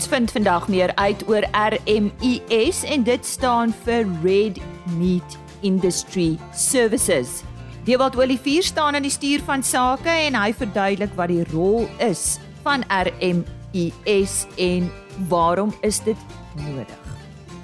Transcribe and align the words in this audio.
Ons 0.00 0.08
vind 0.08 0.30
vandag 0.32 0.64
meer 0.72 0.94
uit 0.96 1.22
oor 1.28 1.44
RMIS 1.52 2.78
en 2.88 3.02
dit 3.04 3.26
staan 3.28 3.74
vir 3.84 4.06
Red 4.22 4.56
Meat 4.96 5.34
Industry 5.60 6.38
Services. 6.56 7.42
Dewald 7.84 8.16
Olivier 8.16 8.64
staan 8.64 8.96
aan 8.96 9.04
die 9.04 9.12
stuur 9.12 9.44
van 9.44 9.60
sake 9.60 10.08
en 10.08 10.38
hy 10.40 10.54
verduidelik 10.56 11.12
wat 11.20 11.28
die 11.28 11.44
rol 11.52 11.84
is 12.00 12.38
van 12.64 12.86
RMIS 12.88 14.46
en 14.56 14.88
waarom 15.28 15.76
is 15.84 16.00
dit 16.08 16.24
nodig. 16.64 17.12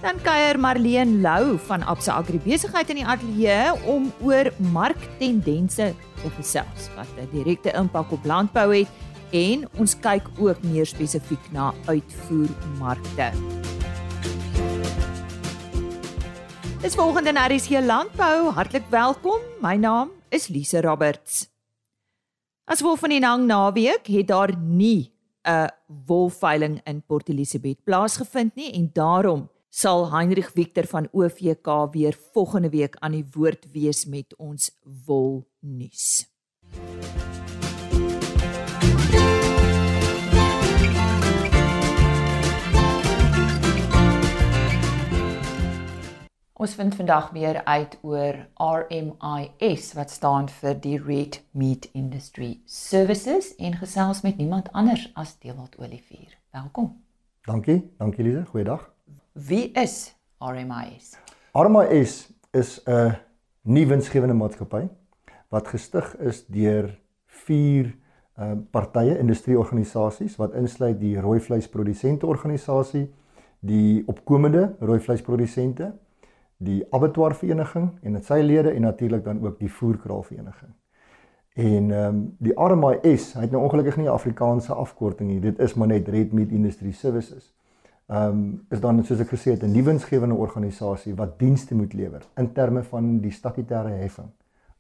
Dan 0.04 0.20
kuier 0.20 0.60
Marlene 0.60 1.24
Lou 1.24 1.56
van 1.70 1.88
Absa 1.88 2.20
Agribesigheid 2.20 2.92
in 2.92 3.00
die 3.00 3.08
ateljee 3.08 3.72
om 3.88 4.12
oor 4.20 4.52
marktendense 4.76 5.88
te 6.20 6.36
gesels 6.36 6.92
wat 7.00 7.08
'n 7.16 7.32
direkte 7.32 7.72
impak 7.72 8.12
op 8.12 8.28
landbou 8.28 8.76
het 8.76 8.92
en 9.36 9.66
ons 9.80 9.94
kyk 10.00 10.28
ook 10.40 10.62
meer 10.64 10.88
spesifiek 10.88 11.50
na 11.52 11.72
uitvoermarkte. 11.90 13.30
Dis 16.80 16.94
volgende 16.94 17.34
na 17.34 17.48
RC 17.50 17.82
Landbou. 17.82 18.52
Hartlik 18.56 18.86
welkom. 18.92 19.42
My 19.64 19.74
naam 19.76 20.12
is 20.30 20.48
Lise 20.48 20.80
Roberts. 20.84 21.46
As 22.66 22.82
wolf 22.82 23.04
van 23.04 23.14
die 23.14 23.20
lang 23.22 23.46
naweek 23.46 24.08
het 24.10 24.28
daar 24.30 24.52
nie 24.56 25.12
'n 25.46 25.70
wolveiling 26.06 26.80
in 26.84 27.02
Port 27.06 27.28
Elizabeth 27.28 27.84
plaasgevind 27.84 28.54
nie 28.54 28.72
en 28.72 28.90
daarom 28.92 29.48
sal 29.70 30.10
Heinrich 30.12 30.50
Victor 30.50 30.86
van 30.86 31.08
OVK 31.12 31.92
weer 31.92 32.18
volgende 32.32 32.70
week 32.70 32.96
aan 32.98 33.12
die 33.12 33.26
woord 33.32 33.66
wees 33.72 34.04
met 34.04 34.36
ons 34.36 34.70
wolnuus. 35.06 36.26
Ons 46.56 46.72
vind 46.74 46.94
vandag 46.96 47.32
meer 47.36 47.58
uit 47.64 47.98
oor 48.00 48.36
RMIS 48.56 49.90
wat 49.92 50.10
staan 50.10 50.46
vir 50.48 50.78
die 50.80 50.94
Red 50.96 51.42
Meat 51.52 51.84
Industry 51.92 52.54
Services 52.64 53.50
en 53.60 53.74
gesels 53.76 54.22
met 54.24 54.38
niemand 54.40 54.70
anders 54.72 55.02
as 55.20 55.34
Dewald 55.42 55.76
Olivier. 55.76 56.32
Welkom. 56.56 56.94
Dankie, 57.44 57.82
dankie 57.98 58.24
Lise, 58.24 58.46
goeiedag. 58.48 58.86
Wie 59.32 59.66
is 59.76 60.14
RMIS? 60.40 61.18
RMIS 61.52 62.14
is 62.56 62.80
'n 62.86 63.12
nuwe 63.62 63.86
winsgewende 63.86 64.34
maatskappy 64.34 64.88
wat 65.48 65.68
gestig 65.68 66.16
is 66.16 66.46
deur 66.46 66.88
vier 67.26 67.92
uh, 68.38 68.52
partye, 68.70 69.18
industrieorganisasies 69.18 70.36
wat 70.36 70.54
insluit 70.54 71.00
die 71.00 71.20
rooi 71.20 71.40
vleisprodusente 71.40 72.26
organisasie, 72.26 73.12
die 73.60 74.02
opkomende 74.06 74.76
rooi 74.80 75.00
vleisprodusente 75.00 75.92
die 76.56 76.84
abattoir 76.90 77.34
vereniging 77.34 77.90
en 78.02 78.12
dit 78.12 78.24
sy 78.24 78.40
lede 78.40 78.70
en 78.70 78.82
natuurlik 78.82 79.24
dan 79.24 79.42
ook 79.44 79.58
die 79.58 79.72
voerkraal 79.72 80.22
vereniging. 80.22 80.72
En 81.56 81.90
ehm 81.90 82.14
um, 82.14 82.34
die 82.38 82.52
RMIS, 82.54 83.32
hy 83.34 83.46
het 83.46 83.50
nou 83.50 83.62
ongelukkig 83.64 83.96
nie 83.96 84.06
'n 84.06 84.12
Afrikaanse 84.12 84.72
afkorting 84.72 85.30
nie. 85.30 85.40
Dit 85.40 85.58
is 85.58 85.74
maar 85.74 85.88
net 85.88 86.08
Red 86.08 86.32
Meat 86.32 86.50
Industry 86.50 86.92
Services. 86.92 87.54
Ehm 88.06 88.28
um, 88.28 88.66
is 88.70 88.80
dan 88.80 89.04
soos 89.04 89.20
ek 89.20 89.28
gesê 89.28 89.50
het 89.50 89.62
'n 89.62 89.72
nuwensgewende 89.72 90.34
organisasie 90.34 91.14
wat 91.14 91.38
dienste 91.38 91.74
moet 91.74 91.92
lewer 91.92 92.22
in 92.36 92.52
terme 92.52 92.82
van 92.82 93.20
die 93.20 93.32
statutêre 93.32 93.88
heffing 93.88 94.28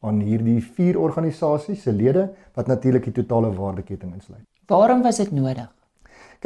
aan 0.00 0.20
hierdie 0.20 0.60
vier 0.62 0.98
organisasies 0.98 1.82
se 1.82 1.92
lede 1.92 2.30
wat 2.54 2.66
natuurlik 2.66 3.04
die 3.04 3.12
totale 3.12 3.54
waardeketting 3.54 4.14
insluit. 4.14 4.44
Waarom 4.66 5.02
was 5.02 5.16
dit 5.16 5.30
nodig? 5.30 5.75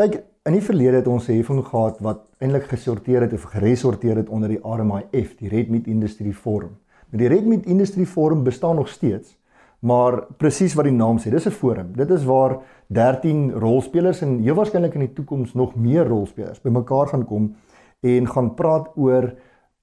Kyk, 0.00 0.14
in 0.48 0.54
die 0.56 0.62
verlede 0.64 0.96
het 0.96 1.08
ons 1.12 1.26
'n 1.28 1.34
heffing 1.36 1.60
gehad 1.60 1.98
wat 2.00 2.20
eintlik 2.40 2.70
gesorteer 2.72 3.20
het 3.20 3.32
of 3.32 3.42
geresorteer 3.42 4.16
het 4.16 4.28
onder 4.28 4.48
die 4.48 4.60
RMIF, 4.62 5.36
die 5.36 5.48
Red 5.48 5.68
Meat 5.68 5.86
Industry 5.86 6.32
Forum. 6.32 6.78
Maar 7.10 7.20
die 7.20 7.28
Red 7.28 7.44
Meat 7.44 7.66
Industry 7.66 8.06
Forum 8.06 8.42
bestaan 8.42 8.76
nog 8.76 8.88
steeds, 8.88 9.36
maar 9.80 10.24
presies 10.36 10.74
wat 10.74 10.84
die 10.84 10.92
naam 10.92 11.18
sê, 11.18 11.30
dis 11.30 11.46
'n 11.46 11.50
forum. 11.50 11.92
Dit 11.92 12.10
is 12.10 12.24
waar 12.24 12.58
13 12.86 13.52
rolspelers 13.52 14.22
en 14.22 14.38
heel 14.38 14.54
waarskynlik 14.54 14.94
in 14.94 15.00
die 15.00 15.12
toekoms 15.12 15.54
nog 15.54 15.74
meer 15.74 16.06
rolspelers 16.06 16.60
bymekaar 16.60 17.06
gaan 17.08 17.24
kom 17.24 17.54
en 18.00 18.28
gaan 18.28 18.54
praat 18.54 18.88
oor 18.96 19.34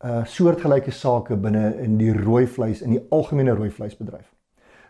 uh 0.06 0.26
soortgelyke 0.26 0.92
sake 0.92 1.36
binne 1.36 1.76
in 1.80 1.98
die 1.98 2.14
rooi 2.14 2.48
vleis 2.48 2.82
in 2.82 2.90
die 2.90 3.06
algemene 3.10 3.52
rooi 3.52 3.70
vleisbedryf. 3.70 4.34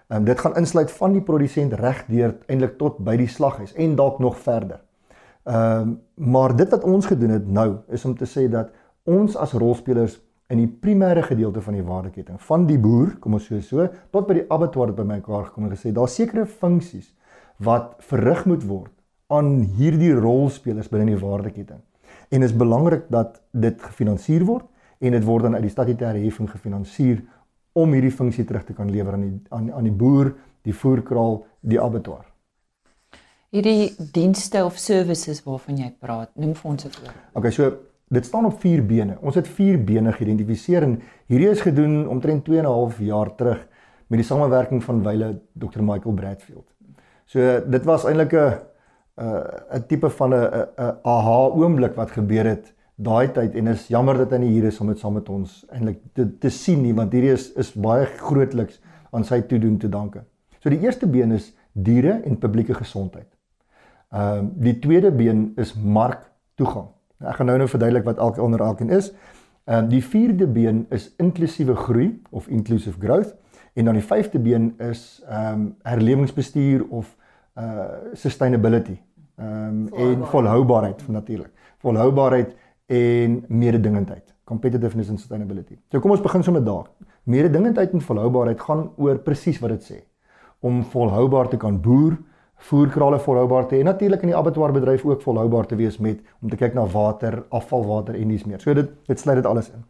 Ehm 0.08 0.20
um, 0.20 0.26
dit 0.26 0.40
gaan 0.40 0.56
insluit 0.56 0.92
van 0.92 1.12
die 1.12 1.22
produsent 1.22 1.74
reg 1.74 2.06
deur 2.08 2.38
eintlik 2.48 2.78
tot 2.78 2.98
by 2.98 3.18
die 3.18 3.28
slaghuis 3.28 3.74
en 3.74 3.96
dalk 3.96 4.20
nog 4.20 4.38
verder. 4.38 4.87
Ehm 5.48 5.82
um, 5.82 6.00
maar 6.16 6.56
dit 6.56 6.70
wat 6.70 6.84
ons 6.84 7.06
gedoen 7.06 7.30
het 7.30 7.48
nou 7.48 7.78
is 7.88 8.06
om 8.06 8.16
te 8.18 8.26
sê 8.26 8.50
dat 8.52 8.72
ons 9.04 9.36
as 9.36 9.54
rolspelers 9.54 10.18
in 10.52 10.60
die 10.60 10.68
primêre 10.68 11.22
gedeelte 11.24 11.62
van 11.62 11.78
die 11.78 11.84
waardeketting 11.84 12.42
van 12.42 12.66
die 12.68 12.80
boer, 12.80 13.14
kom 13.20 13.38
ons 13.38 13.48
sê 13.48 13.62
so, 13.64 13.86
tot 14.12 14.28
by 14.28 14.42
die 14.42 14.46
abattoir 14.52 14.92
by 14.98 15.06
mekaar 15.08 15.46
gekom 15.48 15.70
en 15.70 15.76
gesê 15.76 15.94
daar 15.96 16.12
sekere 16.12 16.46
funksies 16.46 17.14
wat 17.64 17.96
verrig 18.10 18.44
moet 18.50 18.68
word 18.68 18.92
aan 19.32 19.62
hierdie 19.78 20.14
rolspelers 20.18 20.92
binne 20.92 21.14
die 21.14 21.24
waardeketting. 21.24 21.80
En 22.32 22.44
is 22.44 22.56
belangrik 22.56 23.08
dat 23.14 23.42
dit 23.52 23.82
gefinansier 23.82 24.44
word 24.48 24.68
en 25.00 25.16
dit 25.16 25.24
word 25.24 25.48
dan 25.48 25.56
uit 25.56 25.68
die 25.70 25.76
statutêre 25.76 26.24
heffing 26.28 26.52
gefinansier 26.52 27.24
om 27.72 27.94
hierdie 27.96 28.12
funksie 28.12 28.44
terug 28.44 28.68
te 28.68 28.76
kan 28.76 28.92
lewer 28.92 29.16
aan 29.16 29.30
die 29.30 29.36
aan, 29.50 29.72
aan 29.72 29.88
die 29.88 29.96
boer, 29.96 30.34
die 30.68 30.76
voerkraal, 30.76 31.46
die 31.62 31.80
abattoir 31.80 32.26
hierdie 33.56 33.94
dienste 34.14 34.64
of 34.66 34.78
services 34.78 35.44
waarvan 35.46 35.78
jy 35.78 35.92
praat, 36.00 36.32
noem 36.36 36.54
vir 36.56 36.72
ons 36.72 36.86
'n 36.86 36.90
voorbeeld. 36.90 37.16
Okay, 37.34 37.52
so 37.52 37.72
dit 38.10 38.26
staan 38.26 38.46
op 38.46 38.60
vier 38.60 38.86
bene. 38.86 39.18
Ons 39.22 39.36
het 39.36 39.48
vier 39.48 39.78
bene 39.84 40.12
geïdentifiseer 40.12 40.84
en 40.84 41.02
hierdie 41.28 41.50
is 41.50 41.62
gedoen 41.62 42.08
omtrent 42.08 42.46
2 42.46 42.60
en 42.60 42.66
'n 42.66 42.68
half 42.68 43.00
jaar 43.00 43.36
terug 43.36 43.68
met 44.08 44.20
die 44.20 44.28
samewerking 44.28 44.84
van 44.84 45.04
wyle 45.04 45.40
Dr. 45.54 45.82
Michael 45.82 46.14
Bradfield. 46.14 46.66
So 47.26 47.40
dit 47.70 47.86
was 47.86 48.06
eintlik 48.06 48.34
'n 48.34 48.60
'n 49.74 49.86
tipe 49.88 50.10
van 50.10 50.34
'n 50.34 50.44
'n 50.78 50.98
aha 51.04 51.50
oomblik 51.56 51.96
wat 51.96 52.12
gebeur 52.12 52.46
het 52.46 52.74
daai 52.96 53.32
tyd 53.32 53.56
en 53.56 53.68
is 53.68 53.88
jammer 53.88 54.18
dat 54.18 54.32
hy 54.32 54.38
nie 54.38 54.50
hier 54.50 54.64
is 54.64 54.80
om 54.80 54.88
dit 54.88 55.00
saam 55.00 55.14
met 55.14 55.30
ons 55.30 55.66
eintlik 55.70 56.00
te 56.14 56.38
te 56.38 56.50
sien 56.50 56.82
nie 56.82 56.94
want 56.94 57.12
hierdie 57.14 57.34
is 57.34 57.52
is 57.56 57.74
baie 57.74 58.06
grootliks 58.06 58.82
aan 59.12 59.24
sy 59.24 59.42
toedoen 59.42 59.78
te 59.78 59.90
danke. 59.90 60.24
So 60.60 60.70
die 60.70 60.80
eerste 60.80 61.08
been 61.08 61.32
is 61.32 61.54
diere 61.74 62.22
en 62.26 62.38
publieke 62.38 62.74
gesondheid. 62.74 63.37
Ehm 64.18 64.46
uh, 64.46 64.50
die 64.68 64.80
tweede 64.80 65.12
been 65.12 65.52
is 65.56 65.74
marktoegang. 65.74 66.88
Nou, 67.18 67.32
ek 67.32 67.36
gaan 67.40 67.50
nou 67.52 67.58
nou 67.58 67.68
verduidelik 67.70 68.06
wat 68.08 68.18
elke 68.18 68.42
onder 68.42 68.62
elkeen 68.66 68.90
is. 68.90 69.12
Ehm 69.64 69.84
uh, 69.84 69.90
die 69.90 70.04
vierde 70.04 70.48
been 70.48 70.86
is 70.90 71.12
inklusiewe 71.18 71.76
groei 71.76 72.22
of 72.30 72.48
inclusive 72.48 73.00
growth 73.00 73.36
en 73.74 73.86
dan 73.86 73.94
die 73.94 74.04
vyfde 74.04 74.40
been 74.40 74.74
is 74.78 75.24
ehm 75.28 75.54
um, 75.54 75.76
herlewingsbestuur 75.84 76.86
of 76.90 77.16
uh 77.58 78.14
sustainability. 78.14 78.98
Ehm 79.36 79.88
um, 79.94 79.94
en 79.94 80.26
volhoubaarheid 80.26 81.08
natuurlik. 81.08 81.52
Volhoubaarheid 81.78 82.56
en 82.86 83.44
mededingendheid. 83.48 84.34
Competitiveness 84.44 85.10
and 85.10 85.20
sustainability. 85.20 85.78
So 85.92 86.00
kom 86.00 86.12
ons 86.12 86.22
begin 86.22 86.44
sommer 86.44 86.64
daar. 86.64 86.90
Mededingendheid 87.24 87.92
en 87.92 88.02
volhoubaarheid 88.02 88.62
gaan 88.62 88.90
oor 88.96 89.20
presies 89.20 89.60
wat 89.60 89.70
dit 89.70 89.84
sê. 89.92 90.00
Om 90.60 90.84
volhoubaar 90.84 91.50
te 91.50 91.58
kan 91.58 91.82
boer, 91.82 92.18
voerkrale 92.58 93.20
volhoubaar 93.20 93.68
te 93.68 93.76
hê 93.76 93.80
en 93.80 93.92
natuurlik 93.92 94.24
in 94.26 94.32
die 94.32 94.38
abattoir 94.38 94.74
bedryf 94.74 95.06
ook 95.06 95.22
volhoubaar 95.22 95.68
te 95.70 95.76
wees 95.76 95.98
met 96.02 96.20
om 96.42 96.50
te 96.50 96.58
kyk 96.58 96.74
na 96.74 96.86
water, 96.90 97.44
afvalwater 97.50 98.16
en 98.18 98.34
dis 98.34 98.46
meer. 98.46 98.60
So 98.60 98.74
dit 98.74 98.90
dit 99.08 99.20
sluit 99.20 99.38
dit 99.38 99.46
alles 99.46 99.70
in. 99.70 99.84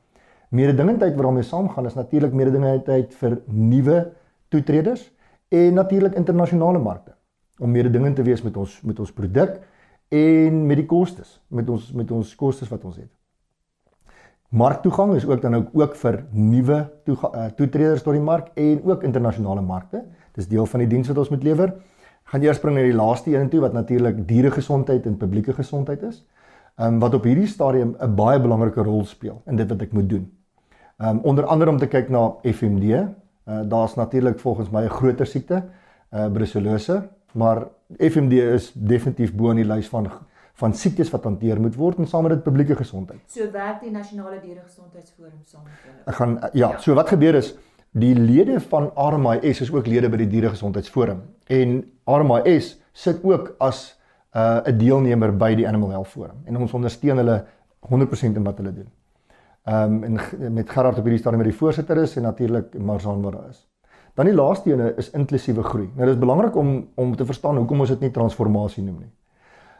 Mededingendheid 0.49 1.15
waarmee 1.15 1.43
saamgaan 1.43 1.85
is 1.85 1.95
natuurlik 1.95 2.33
mededingendheid 2.33 3.15
vir 3.15 3.39
nuwe 3.45 4.11
toetreders 4.49 5.11
en 5.49 5.73
natuurlik 5.73 6.15
internasionale 6.15 6.79
markte 6.79 7.15
om 7.59 7.71
mededingend 7.71 8.15
te 8.15 8.23
wees 8.23 8.43
met 8.43 8.57
ons 8.57 8.81
met 8.83 8.99
ons 8.99 9.11
produk 9.11 9.59
en 10.09 10.65
met 10.67 10.77
die 10.77 10.85
kostes, 10.85 11.39
met 11.47 11.69
ons 11.69 11.91
met 11.93 12.11
ons 12.11 12.35
kostes 12.35 12.69
wat 12.69 12.83
ons 12.83 12.95
het. 12.95 13.11
Marktoegang 14.49 15.15
is 15.15 15.25
ook 15.27 15.41
dan 15.41 15.55
ook 15.55 15.69
ook 15.73 15.95
vir 15.95 16.23
nuwe 16.31 16.77
eh, 17.05 17.45
toetreders 17.55 18.03
tot 18.03 18.13
die 18.13 18.23
mark 18.23 18.51
en 18.55 18.83
ook 18.83 19.03
internasionale 19.03 19.61
markte. 19.61 20.03
Dis 20.35 20.47
deel 20.47 20.65
van 20.65 20.79
die 20.79 20.87
diens 20.87 21.07
wat 21.07 21.17
ons 21.17 21.29
moet 21.29 21.43
lewer 21.43 21.73
gaan 22.31 22.43
eers 22.43 22.57
spring 22.59 22.75
na 22.75 22.83
die 22.83 22.95
laaste 22.95 23.35
een 23.35 23.49
toe 23.49 23.61
wat 23.63 23.73
natuurlik 23.73 24.27
dieregesondheid 24.27 25.05
en 25.05 25.17
publieke 25.17 25.53
gesondheid 25.53 26.03
is. 26.03 26.25
Ehm 26.77 26.93
um, 26.93 26.99
wat 26.99 27.13
op 27.13 27.23
hierdie 27.23 27.47
stadium 27.47 27.95
'n 27.99 28.15
baie 28.15 28.39
belangrike 28.39 28.83
rol 28.83 29.05
speel 29.05 29.41
in 29.45 29.55
dit 29.55 29.69
wat 29.69 29.81
ek 29.81 29.91
moet 29.91 30.09
doen. 30.09 30.25
Ehm 30.97 31.09
um, 31.09 31.19
onder 31.23 31.45
andere 31.45 31.71
om 31.71 31.77
te 31.77 31.87
kyk 31.87 32.09
na 32.09 32.35
FMD. 32.43 32.83
Uh, 32.83 33.61
Daar's 33.69 33.95
natuurlik 33.95 34.39
volgens 34.39 34.69
my 34.69 34.83
'n 34.83 34.89
groter 34.89 35.25
siekte, 35.25 35.63
uh 36.13 36.31
brucellose, 36.31 37.07
maar 37.33 37.67
FMD 37.97 38.31
is 38.31 38.71
definitief 38.73 39.33
bo 39.35 39.49
in 39.49 39.55
die 39.55 39.65
lys 39.65 39.87
van 39.89 40.09
van 40.53 40.73
siektes 40.73 41.09
wat 41.09 41.23
hanteer 41.23 41.59
moet 41.61 41.75
word 41.75 41.97
en 41.97 42.07
saam 42.07 42.23
met 42.25 42.31
dit 42.31 42.43
publieke 42.43 42.75
gesondheid. 42.75 43.19
So 43.27 43.51
werk 43.51 43.81
die 43.81 43.91
nasionale 43.91 44.39
dieregesondheidsforum 44.41 45.41
saam 45.45 45.63
met 45.63 45.73
hulle. 45.83 46.01
Ek 46.05 46.15
gaan 46.15 46.37
ja, 46.41 46.71
ja, 46.71 46.79
so 46.79 46.93
wat 46.93 47.09
gebeur 47.09 47.35
is 47.35 47.55
Die 47.97 48.13
lede 48.15 48.59
van 48.59 48.91
RMIS 48.95 49.61
is 49.61 49.71
ook 49.73 49.87
lede 49.87 50.09
by 50.09 50.19
die 50.21 50.27
Dieregesondheidsforum 50.29 51.21
en 51.49 51.77
RMIS 52.05 52.75
sit 52.93 53.23
ook 53.25 53.55
as 53.63 53.95
uh 54.35 54.61
'n 54.65 54.77
deelnemer 54.77 55.31
by 55.37 55.55
die 55.55 55.67
Animal 55.67 55.89
Health 55.89 56.07
Forum 56.07 56.43
en 56.45 56.57
ons 56.57 56.73
ondersteun 56.73 57.17
hulle 57.17 57.45
100% 57.89 58.37
in 58.37 58.43
wat 58.43 58.57
hulle 58.57 58.73
doen. 58.73 58.89
Ehm 59.63 60.03
um, 60.03 60.03
en 60.03 60.53
met 60.53 60.69
Gerard 60.69 60.97
op 60.97 61.03
hierdie 61.03 61.19
stadium 61.19 61.41
met 61.41 61.51
die 61.51 61.57
voorsitter 61.57 61.97
is 61.97 62.15
en 62.15 62.23
natuurlik 62.23 62.77
Marzaan 62.77 63.21
wat 63.21 63.33
daar 63.33 63.49
is. 63.49 63.67
Dan 64.13 64.25
die 64.25 64.35
laaste 64.35 64.71
ene 64.71 64.93
is 64.97 65.09
inklusiewe 65.09 65.63
groei. 65.63 65.89
Nou 65.95 66.07
dis 66.07 66.17
belangrik 66.17 66.55
om 66.55 66.87
om 66.95 67.15
te 67.15 67.25
verstaan 67.25 67.57
hoekom 67.57 67.79
ons 67.79 67.89
dit 67.89 67.99
nie 67.99 68.11
transformasie 68.11 68.83
noem 68.83 68.99
nie. 68.99 69.13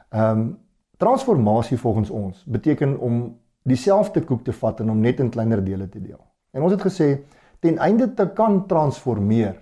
Ehm 0.09 0.39
um, 0.39 0.57
transformasie 0.97 1.77
volgens 1.77 2.09
ons 2.09 2.43
beteken 2.45 2.99
om 2.99 3.37
dieselfde 3.63 4.21
koek 4.21 4.43
te 4.43 4.53
vat 4.53 4.79
en 4.79 4.89
om 4.89 4.99
net 4.99 5.19
in 5.19 5.29
kleiner 5.29 5.63
dele 5.63 5.89
te 5.89 6.01
deel. 6.01 6.19
En 6.51 6.61
ons 6.61 6.71
het 6.71 6.81
gesê 6.81 7.19
ten 7.59 7.77
einde 7.77 8.13
te 8.13 8.27
kan 8.35 8.65
transformeer, 8.67 9.55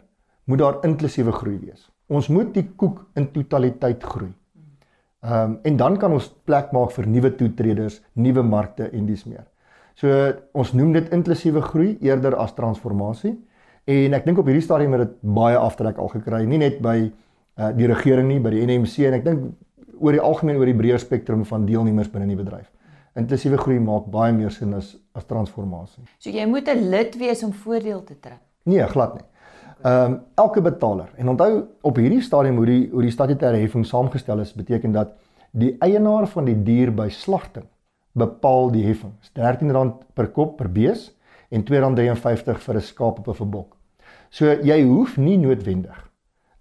moet 0.46 0.60
daar 0.60 0.82
inklusiewe 0.86 1.32
groei 1.32 1.58
wees. 1.60 1.90
Ons 2.08 2.28
moet 2.30 2.54
die 2.54 2.68
koek 2.78 3.02
in 3.18 3.32
totaliteit 3.34 4.04
groei. 4.04 4.34
Ehm 5.26 5.52
um, 5.52 5.60
en 5.64 5.78
dan 5.78 5.98
kan 5.98 6.14
ons 6.14 6.28
plek 6.46 6.72
maak 6.72 6.92
vir 6.94 7.08
nuwe 7.10 7.32
toetreders, 7.36 8.02
nuwe 8.14 8.44
markte 8.44 8.90
en 8.92 9.06
dis 9.06 9.26
meer. 9.26 9.46
So 9.96 10.12
ons 10.54 10.74
noem 10.74 10.92
dit 10.94 11.14
inklusiewe 11.16 11.62
groei 11.62 11.98
eerder 12.04 12.36
as 12.36 12.54
transformasie. 12.54 13.34
En 13.86 14.14
ek 14.18 14.26
dink 14.26 14.42
op 14.42 14.50
hierdie 14.50 14.66
stadium 14.66 14.94
het 14.98 15.06
dit 15.06 15.16
baie 15.22 15.58
aftrek 15.58 15.98
al 16.02 16.10
gekry, 16.14 16.44
nie 16.46 16.60
net 16.62 16.82
by 16.82 16.98
uh, 17.06 17.72
die 17.78 17.88
regering 17.90 18.28
nie, 18.30 18.40
by 18.42 18.52
die 18.54 18.64
NMC 18.66 19.06
en 19.10 19.18
ek 19.20 19.26
dink 19.26 19.44
oor 20.02 20.14
die 20.14 20.22
algemeen 20.22 20.58
oor 20.60 20.70
die 20.70 20.78
breër 20.78 21.02
spektrum 21.02 21.46
van 21.48 21.66
deelnemers 21.66 22.10
binne 22.12 22.28
die 22.30 22.38
bedryf. 22.38 22.68
Inklusiewe 23.16 23.58
groei 23.58 23.80
maak 23.80 24.10
baie 24.12 24.34
meer 24.34 24.52
sin 24.52 24.74
as 24.74 24.96
as 25.16 25.26
transformasie. 25.26 26.04
So 26.20 26.30
jy 26.30 26.46
moet 26.46 26.68
'n 26.68 26.90
lid 26.90 27.16
wees 27.18 27.44
om 27.44 27.54
voordeel 27.54 28.04
te 28.04 28.20
trek. 28.20 28.42
Nee, 28.64 28.88
glad 28.88 29.14
nie. 29.14 29.24
Ehm 29.84 30.12
um, 30.12 30.22
elke 30.36 30.62
betaler 30.62 31.10
en 31.18 31.30
onthou 31.30 31.68
op 31.82 31.96
hierdie 31.96 32.22
stadium 32.22 32.58
hoe 32.58 32.66
die 32.66 32.90
hoe 32.92 33.02
die 33.02 33.12
statutêre 33.12 33.62
heffing 33.62 33.86
saamgestel 33.86 34.40
is, 34.40 34.54
beteken 34.54 34.92
dat 34.92 35.16
die 35.52 35.76
eienaar 35.80 36.28
van 36.28 36.46
die 36.46 36.64
dier 36.64 36.92
by 36.92 37.10
slagting 37.10 37.68
bepaal 38.14 38.72
die 38.72 38.84
heffing. 38.86 39.14
R13 39.36 39.94
per 40.14 40.28
kop 40.28 40.58
per 40.58 40.70
bees 40.72 41.12
en 41.52 41.64
R2.53 41.64 42.60
vir 42.68 42.76
'n 42.76 42.82
skaap 42.82 43.28
op 43.28 43.42
'n 43.42 43.50
bok. 43.50 43.78
So 44.30 44.46
jy 44.46 44.84
hoef 44.84 45.18
nie 45.18 45.38
noodwendig 45.38 46.12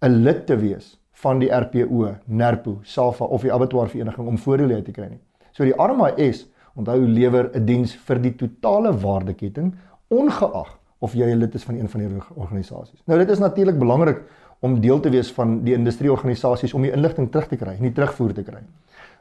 'n 0.02 0.22
lid 0.22 0.46
te 0.46 0.56
wees 0.56 1.00
van 1.12 1.38
die 1.38 1.50
RPO, 1.50 2.16
NERPO, 2.26 2.78
SAFA 2.82 3.24
of 3.24 3.42
die 3.42 3.52
abattoir 3.52 3.88
vereniging 3.88 4.28
om 4.28 4.38
voordele 4.38 4.82
te 4.82 4.92
kry 4.92 5.08
nie. 5.08 5.20
So 5.54 5.64
die 5.64 5.74
RMIS 5.78 6.46
onthou 6.74 6.98
lewer 7.06 7.50
'n 7.54 7.66
diens 7.66 7.94
vir 7.94 8.18
die 8.18 8.34
totale 8.34 8.92
waardeketting 8.92 9.74
ongeag 10.10 10.78
of 10.98 11.14
jy 11.14 11.34
lid 11.34 11.54
is 11.54 11.64
van 11.64 11.76
een 11.76 11.88
van 11.88 12.00
hierdie 12.00 12.22
organisasies. 12.34 13.02
Nou 13.06 13.18
dit 13.18 13.30
is 13.30 13.38
natuurlik 13.38 13.78
belangrik 13.78 14.22
om 14.60 14.80
deel 14.80 15.00
te 15.00 15.10
wees 15.10 15.32
van 15.32 15.62
die 15.64 15.74
industrieorganisasies 15.74 16.74
om 16.74 16.82
die 16.82 16.92
inligting 16.92 17.30
terug 17.30 17.48
te 17.48 17.56
kry, 17.56 17.76
nie 17.80 17.92
terugvoer 17.92 18.32
te 18.34 18.42
kry. 18.42 18.62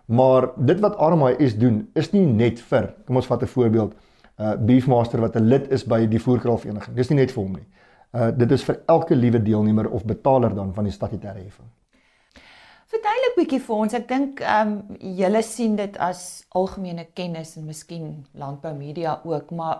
Maar 0.05 0.49
dit 0.57 0.79
wat 0.79 0.95
RMIS 0.99 1.57
doen 1.57 1.87
is 1.93 2.11
nie 2.11 2.25
net 2.25 2.59
vir, 2.59 2.93
kom 3.05 3.15
ons 3.15 3.27
vat 3.27 3.43
'n 3.43 3.47
voorbeeld, 3.47 3.93
uh 4.39 4.55
Beefmaster 4.57 5.19
wat 5.21 5.35
'n 5.35 5.47
lid 5.47 5.71
is 5.71 5.83
by 5.83 6.05
die 6.07 6.19
voerkraalvereniging. 6.19 6.95
Dis 6.95 7.09
nie 7.09 7.17
net 7.17 7.31
vir 7.31 7.43
hom 7.43 7.53
nie. 7.53 7.67
Uh 8.13 8.31
dit 8.31 8.51
is 8.51 8.63
vir 8.63 8.79
elke 8.87 9.15
liewe 9.15 9.43
deelnemer 9.43 9.89
of 9.89 10.05
betaler 10.05 10.55
dan 10.55 10.73
van 10.73 10.83
die 10.83 10.93
statutêre 10.93 11.43
heffing. 11.43 11.69
Verduidelik 12.93 13.37
bietjie 13.39 13.61
vir 13.65 13.75
ons. 13.75 13.93
Ek 13.97 14.05
dink 14.09 14.41
ehm 14.43 14.73
um, 14.73 14.97
julle 15.17 15.41
sien 15.45 15.77
dit 15.79 15.95
as 15.97 16.43
algemene 16.53 17.07
kennis 17.17 17.55
en 17.57 17.65
miskien 17.65 18.09
landbou 18.37 18.73
media 18.77 19.15
ook, 19.25 19.49
maar 19.57 19.79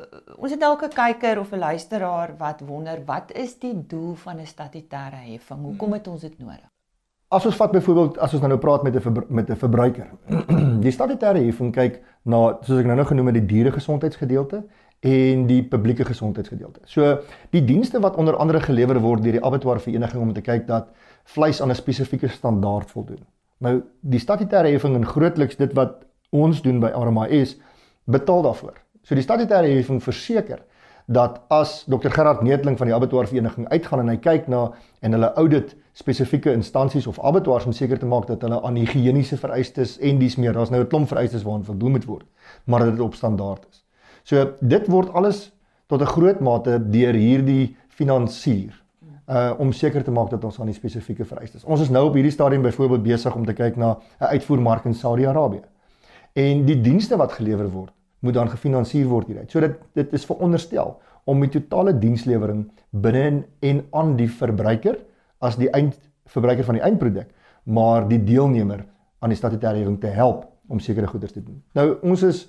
uh, 0.00 0.06
ons 0.38 0.54
het 0.54 0.62
dalk 0.62 0.84
'n 0.86 0.94
kyker 0.94 1.40
of 1.40 1.52
'n 1.52 1.60
luisteraar 1.60 2.36
wat 2.38 2.62
wonder 2.64 3.02
wat 3.04 3.32
is 3.32 3.58
die 3.58 3.74
doel 3.74 4.14
van 4.14 4.40
'n 4.40 4.46
statutêre 4.46 5.20
heffing? 5.28 5.60
Hoekom 5.60 5.92
het 5.92 6.08
ons 6.08 6.20
dit 6.20 6.38
nodig? 6.38 6.70
As 7.28 7.46
ons 7.46 7.56
vat 7.56 7.72
byvoorbeeld 7.72 8.18
as 8.18 8.32
ons 8.32 8.42
nou 8.42 8.58
praat 8.58 8.82
met 8.82 8.94
'n 8.94 9.24
met 9.28 9.50
'n 9.50 9.56
verbruiker. 9.56 10.08
die 10.86 10.92
statutêre 10.92 11.44
heffing 11.44 11.72
kyk 11.72 12.00
na 12.22 12.56
soos 12.62 12.80
ek 12.80 12.86
nou 12.86 12.96
nou 12.96 13.06
genoem 13.06 13.26
het 13.26 13.34
die 13.34 13.46
diere 13.46 13.72
gesondheidsgedeelte 13.72 14.64
en 15.00 15.46
die 15.46 15.62
publieke 15.62 16.04
gesondheidsgedeelte. 16.04 16.80
So 16.84 17.18
die 17.50 17.64
dienste 17.64 18.00
wat 18.00 18.16
onder 18.16 18.36
andere 18.36 18.60
gelewer 18.60 19.00
word 19.00 19.22
deur 19.22 19.32
die 19.32 19.44
abattoir 19.44 19.80
vereniging 19.80 20.22
om 20.22 20.32
te 20.32 20.40
kyk 20.40 20.66
dat 20.66 20.88
vleis 21.24 21.60
aan 21.60 21.70
'n 21.70 21.74
spesifieke 21.74 22.28
standaard 22.28 22.90
voldoen. 22.90 23.24
Nou 23.58 23.82
die 24.00 24.20
statutêre 24.20 24.70
heffing 24.72 24.94
en 24.94 25.06
grootliks 25.06 25.56
dit 25.56 25.72
wat 25.72 26.04
ons 26.30 26.62
doen 26.62 26.80
by 26.80 26.90
RMIS 26.94 27.56
betaal 28.04 28.42
daarvoor. 28.42 28.74
So 29.02 29.14
die 29.14 29.24
statutêre 29.24 29.68
heffing 29.76 30.02
verseker 30.02 30.64
dat 31.06 31.40
as 31.48 31.84
Dr 31.88 32.08
Gerard 32.08 32.42
Neetling 32.42 32.78
van 32.78 32.86
die 32.88 32.94
abattoir 32.94 33.28
vereniging 33.28 33.68
uitgaan 33.68 34.00
en 34.00 34.08
hy 34.08 34.16
kyk 34.16 34.46
na 34.48 34.70
en 35.00 35.12
hulle 35.12 35.32
audit 35.36 35.74
spesifieke 35.92 36.52
instansies 36.52 37.06
of 37.06 37.20
abattoirs 37.20 37.66
om 37.68 37.72
seker 37.72 37.98
te 37.98 38.08
maak 38.08 38.26
dat 38.26 38.42
hulle 38.42 38.62
aan 38.64 38.76
higiëniese 38.80 39.36
vereistes 39.36 39.98
en 40.00 40.18
dis 40.18 40.36
meer, 40.36 40.52
daar's 40.52 40.70
nou 40.70 40.80
'n 40.80 40.88
klomp 40.88 41.08
vereistes 41.08 41.42
waaraan 41.42 41.64
voldoen 41.64 41.90
moet 41.90 42.04
word, 42.04 42.26
maar 42.64 42.80
dat 42.80 42.90
dit 42.90 43.00
op 43.00 43.14
standaard 43.14 43.66
is. 43.70 43.84
So 44.24 44.54
dit 44.60 44.86
word 44.88 45.12
alles 45.12 45.52
tot 45.86 46.00
'n 46.00 46.06
groot 46.06 46.40
mate 46.40 46.90
deur 46.90 47.14
hierdie 47.14 47.76
finansier 47.88 48.83
uh 49.28 49.52
om 49.58 49.72
seker 49.72 50.04
te 50.04 50.10
maak 50.10 50.30
dat 50.30 50.44
ons 50.44 50.60
aan 50.60 50.66
die 50.66 50.76
spesifieke 50.76 51.24
vereistes. 51.24 51.64
Ons 51.64 51.80
is 51.80 51.90
nou 51.90 52.06
op 52.08 52.14
hierdie 52.14 52.32
stadium 52.32 52.62
byvoorbeeld 52.62 53.02
besig 53.02 53.34
om 53.34 53.44
te 53.46 53.52
kyk 53.52 53.76
na 53.76 53.96
'n 54.20 54.24
uitvoermark 54.24 54.84
in 54.84 54.94
Saudi-Arabië. 54.94 55.62
En 56.32 56.64
die 56.64 56.80
dienste 56.80 57.16
wat 57.16 57.32
gelewer 57.32 57.70
word, 57.70 57.92
moet 58.18 58.34
dan 58.34 58.48
gefinansier 58.50 59.06
word 59.06 59.26
hieruit. 59.26 59.50
So 59.50 59.60
dit 59.60 59.76
dit 59.92 60.12
is 60.12 60.24
veronderstel 60.24 61.00
om 61.24 61.40
die 61.40 61.50
totale 61.50 61.98
dienslewering 61.98 62.70
binne 62.90 63.44
en 63.60 63.84
aan 63.90 64.16
die 64.16 64.28
verbruiker 64.30 64.98
as 65.38 65.56
die 65.56 65.70
eindverbruiker 65.70 66.64
van 66.64 66.74
die 66.74 66.82
eindproduk, 66.82 67.28
maar 67.64 68.08
die 68.08 68.24
deelnemer 68.24 68.84
aan 69.20 69.32
die 69.32 69.38
statutêre 69.38 69.80
heffing 69.80 70.00
te 70.00 70.12
help 70.12 70.44
om 70.68 70.80
sekere 70.80 71.06
goederes 71.06 71.32
te 71.32 71.42
doen. 71.42 71.62
Nou 71.72 71.98
ons 72.02 72.22
is 72.22 72.48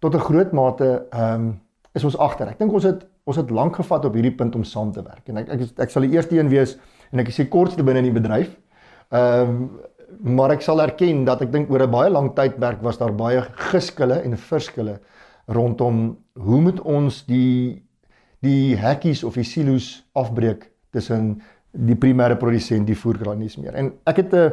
tot 0.00 0.14
'n 0.14 0.18
groot 0.28 0.52
mate 0.52 1.06
ehm 1.10 1.34
um, 1.34 1.60
is 1.92 2.04
ons 2.04 2.16
agter. 2.16 2.48
Ek 2.48 2.58
dink 2.58 2.72
ons 2.72 2.84
het 2.84 3.06
ons 3.24 3.36
het 3.36 3.50
lank 3.50 3.76
gevat 3.76 4.04
op 4.04 4.14
hierdie 4.14 4.34
punt 4.34 4.54
om 4.54 4.64
saam 4.64 4.92
te 4.92 5.02
werk. 5.02 5.28
En 5.28 5.36
ek 5.42 5.48
ek, 5.48 5.60
ek 5.86 5.90
sal 5.90 6.06
die 6.06 6.16
eerste 6.16 6.38
een 6.38 6.48
wees 6.48 6.76
en 7.12 7.22
ek 7.22 7.28
is 7.28 7.40
die 7.42 7.48
kortste 7.48 7.82
binne 7.82 8.02
in 8.04 8.10
die 8.10 8.20
bedryf. 8.20 8.56
Ehm 9.10 9.54
um, 9.54 9.70
maar 10.26 10.50
ek 10.50 10.64
sal 10.64 10.80
erken 10.82 11.22
dat 11.24 11.42
ek 11.44 11.52
dink 11.52 11.70
oor 11.70 11.84
'n 11.86 11.90
baie 11.90 12.10
lang 12.10 12.32
tydperk 12.34 12.82
was 12.82 12.98
daar 12.98 13.12
baie 13.14 13.42
geskille 13.70 14.18
en 14.24 14.36
verskille 14.36 14.98
rondom 15.46 16.18
hoe 16.34 16.60
moet 16.60 16.80
ons 16.80 17.22
die 17.26 17.86
die 18.42 18.76
hekkies 18.76 19.22
of 19.24 19.34
die 19.34 19.44
silo's 19.44 20.02
afbreek 20.12 20.70
tussen 20.90 21.40
die 21.70 21.94
primêre 21.94 22.36
produsent 22.36 22.86
die 22.86 22.98
voerkraal 22.98 23.36
nie 23.36 23.50
meer. 23.58 23.74
En 23.74 23.92
ek 24.04 24.16
het 24.16 24.32
'n 24.32 24.36
uh, 24.36 24.50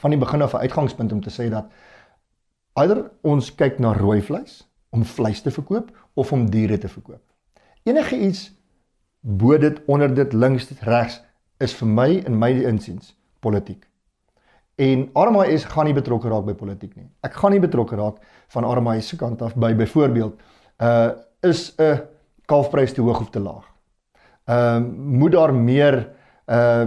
van 0.00 0.10
die 0.10 0.18
begin 0.18 0.42
af 0.42 0.54
'n 0.54 0.64
uitgangspunt 0.64 1.12
om 1.12 1.20
te 1.20 1.30
sê 1.30 1.50
dat 1.50 1.66
eider 2.74 3.10
ons 3.20 3.54
kyk 3.54 3.78
na 3.78 3.92
rooi 3.92 4.22
vleis 4.22 4.68
om 4.90 5.04
vleis 5.04 5.42
te 5.42 5.50
verkoop 5.50 5.90
of 6.14 6.32
om 6.32 6.50
diere 6.50 6.78
te 6.78 6.88
verkoop. 6.88 7.31
Enige 7.82 8.18
iets 8.18 8.50
bo 9.20 9.58
dit 9.58 9.80
onder 9.86 10.14
dit 10.14 10.32
links 10.32 10.70
regs 10.80 11.22
is 11.58 11.74
vir 11.74 11.88
my 11.88 12.10
in 12.26 12.38
my 12.38 12.50
insiens 12.66 13.14
politiek. 13.40 13.86
En 14.74 15.08
RMIS 15.14 15.64
gaan 15.64 15.86
nie 15.90 15.94
betrokke 15.94 16.30
raak 16.30 16.46
by 16.46 16.54
politiek 16.58 16.94
nie. 16.96 17.08
Ek 17.26 17.34
gaan 17.38 17.54
nie 17.54 17.62
betrokke 17.62 17.98
raak 17.98 18.22
van 18.54 18.66
RMIS 18.66 19.12
se 19.12 19.18
kant 19.20 19.42
af 19.42 19.54
by 19.54 19.74
byvoorbeeld 19.78 20.40
uh 20.82 21.10
is 21.42 21.74
'n 21.78 21.98
kalfprys 22.46 22.92
te 22.92 23.02
hoog 23.02 23.20
of 23.20 23.30
te 23.30 23.40
laag. 23.40 23.66
Ehm 24.44 24.82
uh, 24.82 24.88
moet 25.18 25.32
daar 25.32 25.54
meer 25.54 26.08
uh 26.46 26.86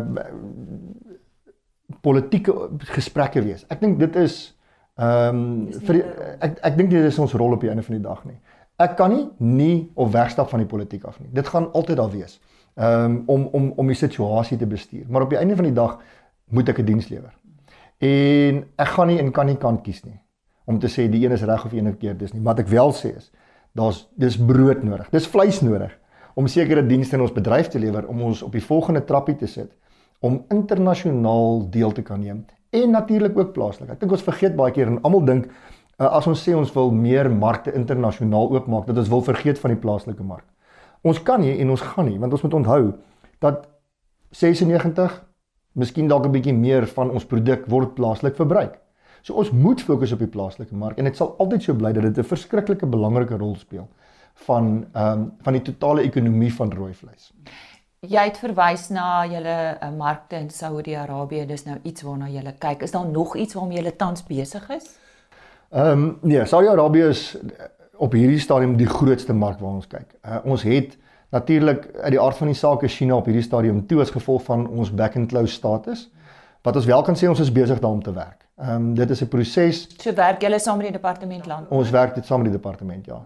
politieke 2.02 2.70
gesprekke 2.78 3.42
wees. 3.42 3.66
Ek 3.68 3.80
dink 3.80 4.00
dit 4.00 4.16
is 4.16 4.56
ehm 4.96 5.36
um, 5.36 5.72
vir 5.86 5.96
ek 6.40 6.60
ek 6.64 6.78
dink 6.78 6.90
dit 6.90 7.04
is 7.04 7.20
ons 7.20 7.34
rol 7.34 7.54
op 7.54 7.62
die 7.62 7.70
einde 7.70 7.84
van 7.84 7.96
die 7.96 8.04
dag 8.04 8.24
nie. 8.26 8.40
Ek 8.78 8.98
kan 9.00 9.12
nie 9.14 9.30
nie 9.38 9.92
of 9.96 10.12
wegstap 10.12 10.50
van 10.50 10.60
die 10.60 10.68
politiek 10.68 11.04
af 11.08 11.20
nie. 11.20 11.30
Dit 11.32 11.48
gaan 11.48 11.72
altyd 11.72 11.98
daar 11.98 12.12
wees. 12.12 12.40
Ehm 12.76 13.06
um, 13.06 13.24
om 13.26 13.48
om 13.52 13.72
om 13.76 13.88
die 13.88 13.96
situasie 13.96 14.58
te 14.58 14.68
bestuur. 14.68 15.06
Maar 15.08 15.22
op 15.22 15.30
die 15.30 15.40
einde 15.40 15.56
van 15.56 15.66
die 15.66 15.74
dag 15.74 16.00
moet 16.50 16.70
ek 16.70 16.80
'n 16.80 16.86
diens 16.86 17.08
lewer. 17.08 17.34
En 17.98 18.64
ek 18.76 18.88
gaan 18.88 19.08
nie 19.08 19.20
en 19.20 19.32
kan 19.32 19.46
nie 19.46 19.58
kant 19.58 19.82
kies 19.82 20.04
nie 20.04 20.20
om 20.66 20.80
te 20.80 20.88
sê 20.88 21.10
die 21.10 21.26
een 21.26 21.32
is 21.32 21.44
reg 21.44 21.66
of 21.66 21.72
die 21.72 21.80
een 21.80 21.94
verkeerd 21.94 22.22
is 22.22 22.34
nie. 22.34 22.42
Wat 22.44 22.60
ek 22.60 22.68
wel 22.68 22.92
sê 22.94 23.16
is 23.16 23.32
daar's 23.72 24.08
dis 24.16 24.38
brood 24.38 24.84
nodig. 24.84 25.10
Dis 25.10 25.28
vleis 25.28 25.62
nodig 25.62 25.92
om 26.36 26.48
sekere 26.48 26.84
dienste 26.86 27.16
in 27.16 27.22
ons 27.22 27.34
bedryf 27.36 27.68
te 27.68 27.80
lewer 27.80 28.08
om 28.08 28.22
ons 28.22 28.42
op 28.44 28.52
die 28.52 28.64
volgende 28.64 29.04
trappie 29.04 29.36
te 29.36 29.48
sit 29.48 29.72
om 30.20 30.44
internasionaal 30.50 31.70
deel 31.70 31.92
te 31.92 32.02
kan 32.02 32.20
neem 32.20 32.46
en 32.76 32.92
natuurlik 32.92 33.38
ook 33.38 33.54
plaaslik. 33.54 33.90
Ek 33.90 34.00
dink 34.00 34.12
ons 34.12 34.24
vergeet 34.26 34.56
baie 34.56 34.74
keer 34.76 34.92
en 34.92 35.02
almal 35.04 35.24
dink 35.28 35.48
uh, 36.00 36.10
as 36.18 36.28
ons 36.28 36.42
sê 36.48 36.56
ons 36.56 36.74
wil 36.76 36.92
meer 36.92 37.30
markte 37.32 37.74
internasionaal 37.74 38.52
oopmaak, 38.52 38.88
dat 38.88 38.98
ons 38.98 39.10
wil 39.10 39.22
vergeet 39.22 39.60
van 39.60 39.76
die 39.76 39.80
plaaslike 39.80 40.24
mark. 40.24 40.46
Ons 41.06 41.22
kan 41.24 41.42
nie 41.42 41.60
en 41.62 41.70
ons 41.70 41.82
gaan 41.82 42.10
nie, 42.10 42.20
want 42.20 42.34
ons 42.34 42.42
moet 42.42 42.54
onthou 42.54 42.82
dat 43.40 43.68
96 44.32 45.22
miskien 45.76 46.08
dalk 46.08 46.26
'n 46.26 46.32
bietjie 46.32 46.54
meer 46.54 46.88
van 46.88 47.12
ons 47.12 47.26
produk 47.26 47.68
word 47.68 47.96
plaaslik 47.96 48.36
verbruik. 48.36 48.80
So 49.22 49.34
ons 49.34 49.52
moet 49.52 49.82
fokus 49.82 50.12
op 50.12 50.20
die 50.20 50.28
plaaslike 50.30 50.76
mark 50.76 50.98
en 50.98 51.06
dit 51.06 51.16
sal 51.18 51.36
altyd 51.40 51.64
so 51.64 51.74
bly 51.74 51.92
dat 51.94 52.04
dit 52.04 52.18
'n 52.18 52.24
verskriklike 52.24 52.86
belangrike 52.86 53.38
rol 53.38 53.56
speel 53.56 53.88
van 54.48 54.86
ehm 54.94 55.12
um, 55.12 55.32
van 55.42 55.54
die 55.54 55.62
totale 55.62 56.02
ekonomie 56.02 56.54
van 56.54 56.72
rooi 56.72 56.94
vleis. 56.94 57.32
Jy 58.00 58.24
het 58.24 58.38
verwys 58.38 58.90
na 58.90 59.26
julle 59.26 59.78
uh, 59.82 59.90
markte 59.98 60.36
in 60.36 60.50
Saudi-Arabië. 60.50 61.46
Dis 61.46 61.66
nou 61.66 61.78
iets 61.84 62.02
waarna 62.02 62.28
jy 62.28 62.54
kyk. 62.60 62.82
Is 62.82 62.92
daar 62.92 63.08
nog 63.08 63.36
iets 63.36 63.54
waarmee 63.54 63.82
jy 63.82 63.92
tans 63.92 64.24
besig 64.24 64.70
is? 64.70 65.00
Ehm 65.76 65.92
um, 65.92 66.18
nee, 66.22 66.46
Saudi-Arabië 66.46 67.04
is 67.04 67.38
op 67.98 68.14
hierdie 68.16 68.40
stadium 68.40 68.78
die 68.78 68.88
grootste 68.88 69.34
mark 69.34 69.60
waar 69.60 69.74
ons 69.76 69.88
kyk. 69.92 70.14
Uh, 70.24 70.38
ons 70.48 70.62
het 70.64 70.94
natuurlik 71.36 71.90
uit 71.98 72.14
die 72.14 72.22
aard 72.22 72.38
van 72.40 72.48
die 72.48 72.56
saak 72.56 72.86
is 72.88 72.96
China 72.96 73.18
op 73.18 73.26
hierdie 73.28 73.44
stadium 73.44 73.82
toe 73.88 74.00
as 74.00 74.14
gevolg 74.16 74.46
van 74.46 74.64
ons 74.68 74.94
back 74.96 75.18
and 75.20 75.28
close 75.28 75.52
status. 75.52 76.06
Wat 76.64 76.80
ons 76.80 76.88
wel 76.88 77.04
kan 77.04 77.20
sê 77.20 77.28
ons 77.28 77.44
is 77.44 77.52
besig 77.52 77.82
daarom 77.84 78.00
te 78.04 78.14
werk. 78.16 78.46
Ehm 78.56 78.76
um, 78.76 78.94
dit 78.96 79.10
is 79.10 79.22
'n 79.22 79.28
proses. 79.28 79.82
So 80.00 80.14
werk 80.14 80.42
julle 80.42 80.60
saam 80.60 80.78
met 80.78 80.88
die 80.88 80.96
departement 80.96 81.46
land? 81.46 81.68
Ons 81.70 81.90
werk 81.90 82.16
dit 82.16 82.26
saam 82.26 82.42
met 82.42 82.52
die 82.52 82.58
departement, 82.58 83.06
ja. 83.06 83.20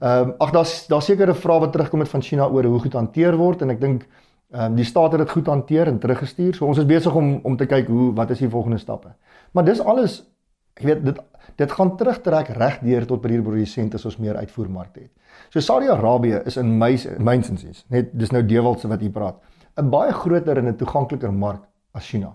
Ehm 0.00 0.28
um, 0.28 0.34
ag 0.38 0.50
daar's 0.50 0.86
daar 0.86 1.02
sekere 1.02 1.34
vrae 1.34 1.60
wat 1.60 1.72
terugkom 1.72 2.00
het 2.00 2.08
van 2.08 2.22
China 2.22 2.48
oor 2.48 2.64
hoe 2.64 2.80
goed 2.80 2.92
hanteer 2.92 3.36
word 3.36 3.62
en 3.62 3.70
ek 3.70 3.80
dink 3.80 4.04
ehm 4.52 4.64
um, 4.64 4.74
die 4.74 4.84
staat 4.84 5.12
het 5.12 5.20
dit 5.20 5.30
goed 5.30 5.46
hanteer 5.46 5.86
en 5.86 5.98
teruggestuur. 5.98 6.54
So 6.54 6.66
ons 6.66 6.78
is 6.78 6.86
besig 6.86 7.14
om 7.14 7.40
om 7.42 7.56
te 7.56 7.66
kyk 7.66 7.86
hoe 7.86 8.12
wat 8.12 8.30
is 8.30 8.38
die 8.38 8.48
volgende 8.48 8.78
stappe. 8.78 9.08
Maar 9.52 9.64
dis 9.64 9.80
alles 9.80 10.22
jy 10.80 10.86
weet 10.86 11.04
dit 11.04 11.18
dit 11.56 11.72
gaan 11.72 11.96
terugtrek 11.96 12.48
reg 12.48 12.78
deur 12.82 13.06
tot 13.06 13.22
by 13.22 13.28
die 13.28 13.42
produsente 13.42 13.96
as 13.96 14.04
ons 14.04 14.18
meer 14.18 14.36
uitvoermarkte 14.36 15.00
het. 15.00 15.10
So 15.50 15.60
Saudi-Arabië 15.60 16.42
is 16.46 16.56
in 16.56 16.78
my 16.78 16.96
mynsinsies, 17.18 17.84
net 17.88 18.12
dis 18.18 18.30
nou 18.30 18.42
Dewald 18.42 18.80
se 18.80 18.88
wat 18.88 19.00
hier 19.00 19.10
praat, 19.10 19.36
'n 19.76 19.90
baie 19.90 20.12
groter 20.12 20.58
en 20.58 20.68
'n 20.68 20.76
toegankliker 20.76 21.32
mark 21.32 21.62
as 21.92 22.06
China. 22.06 22.34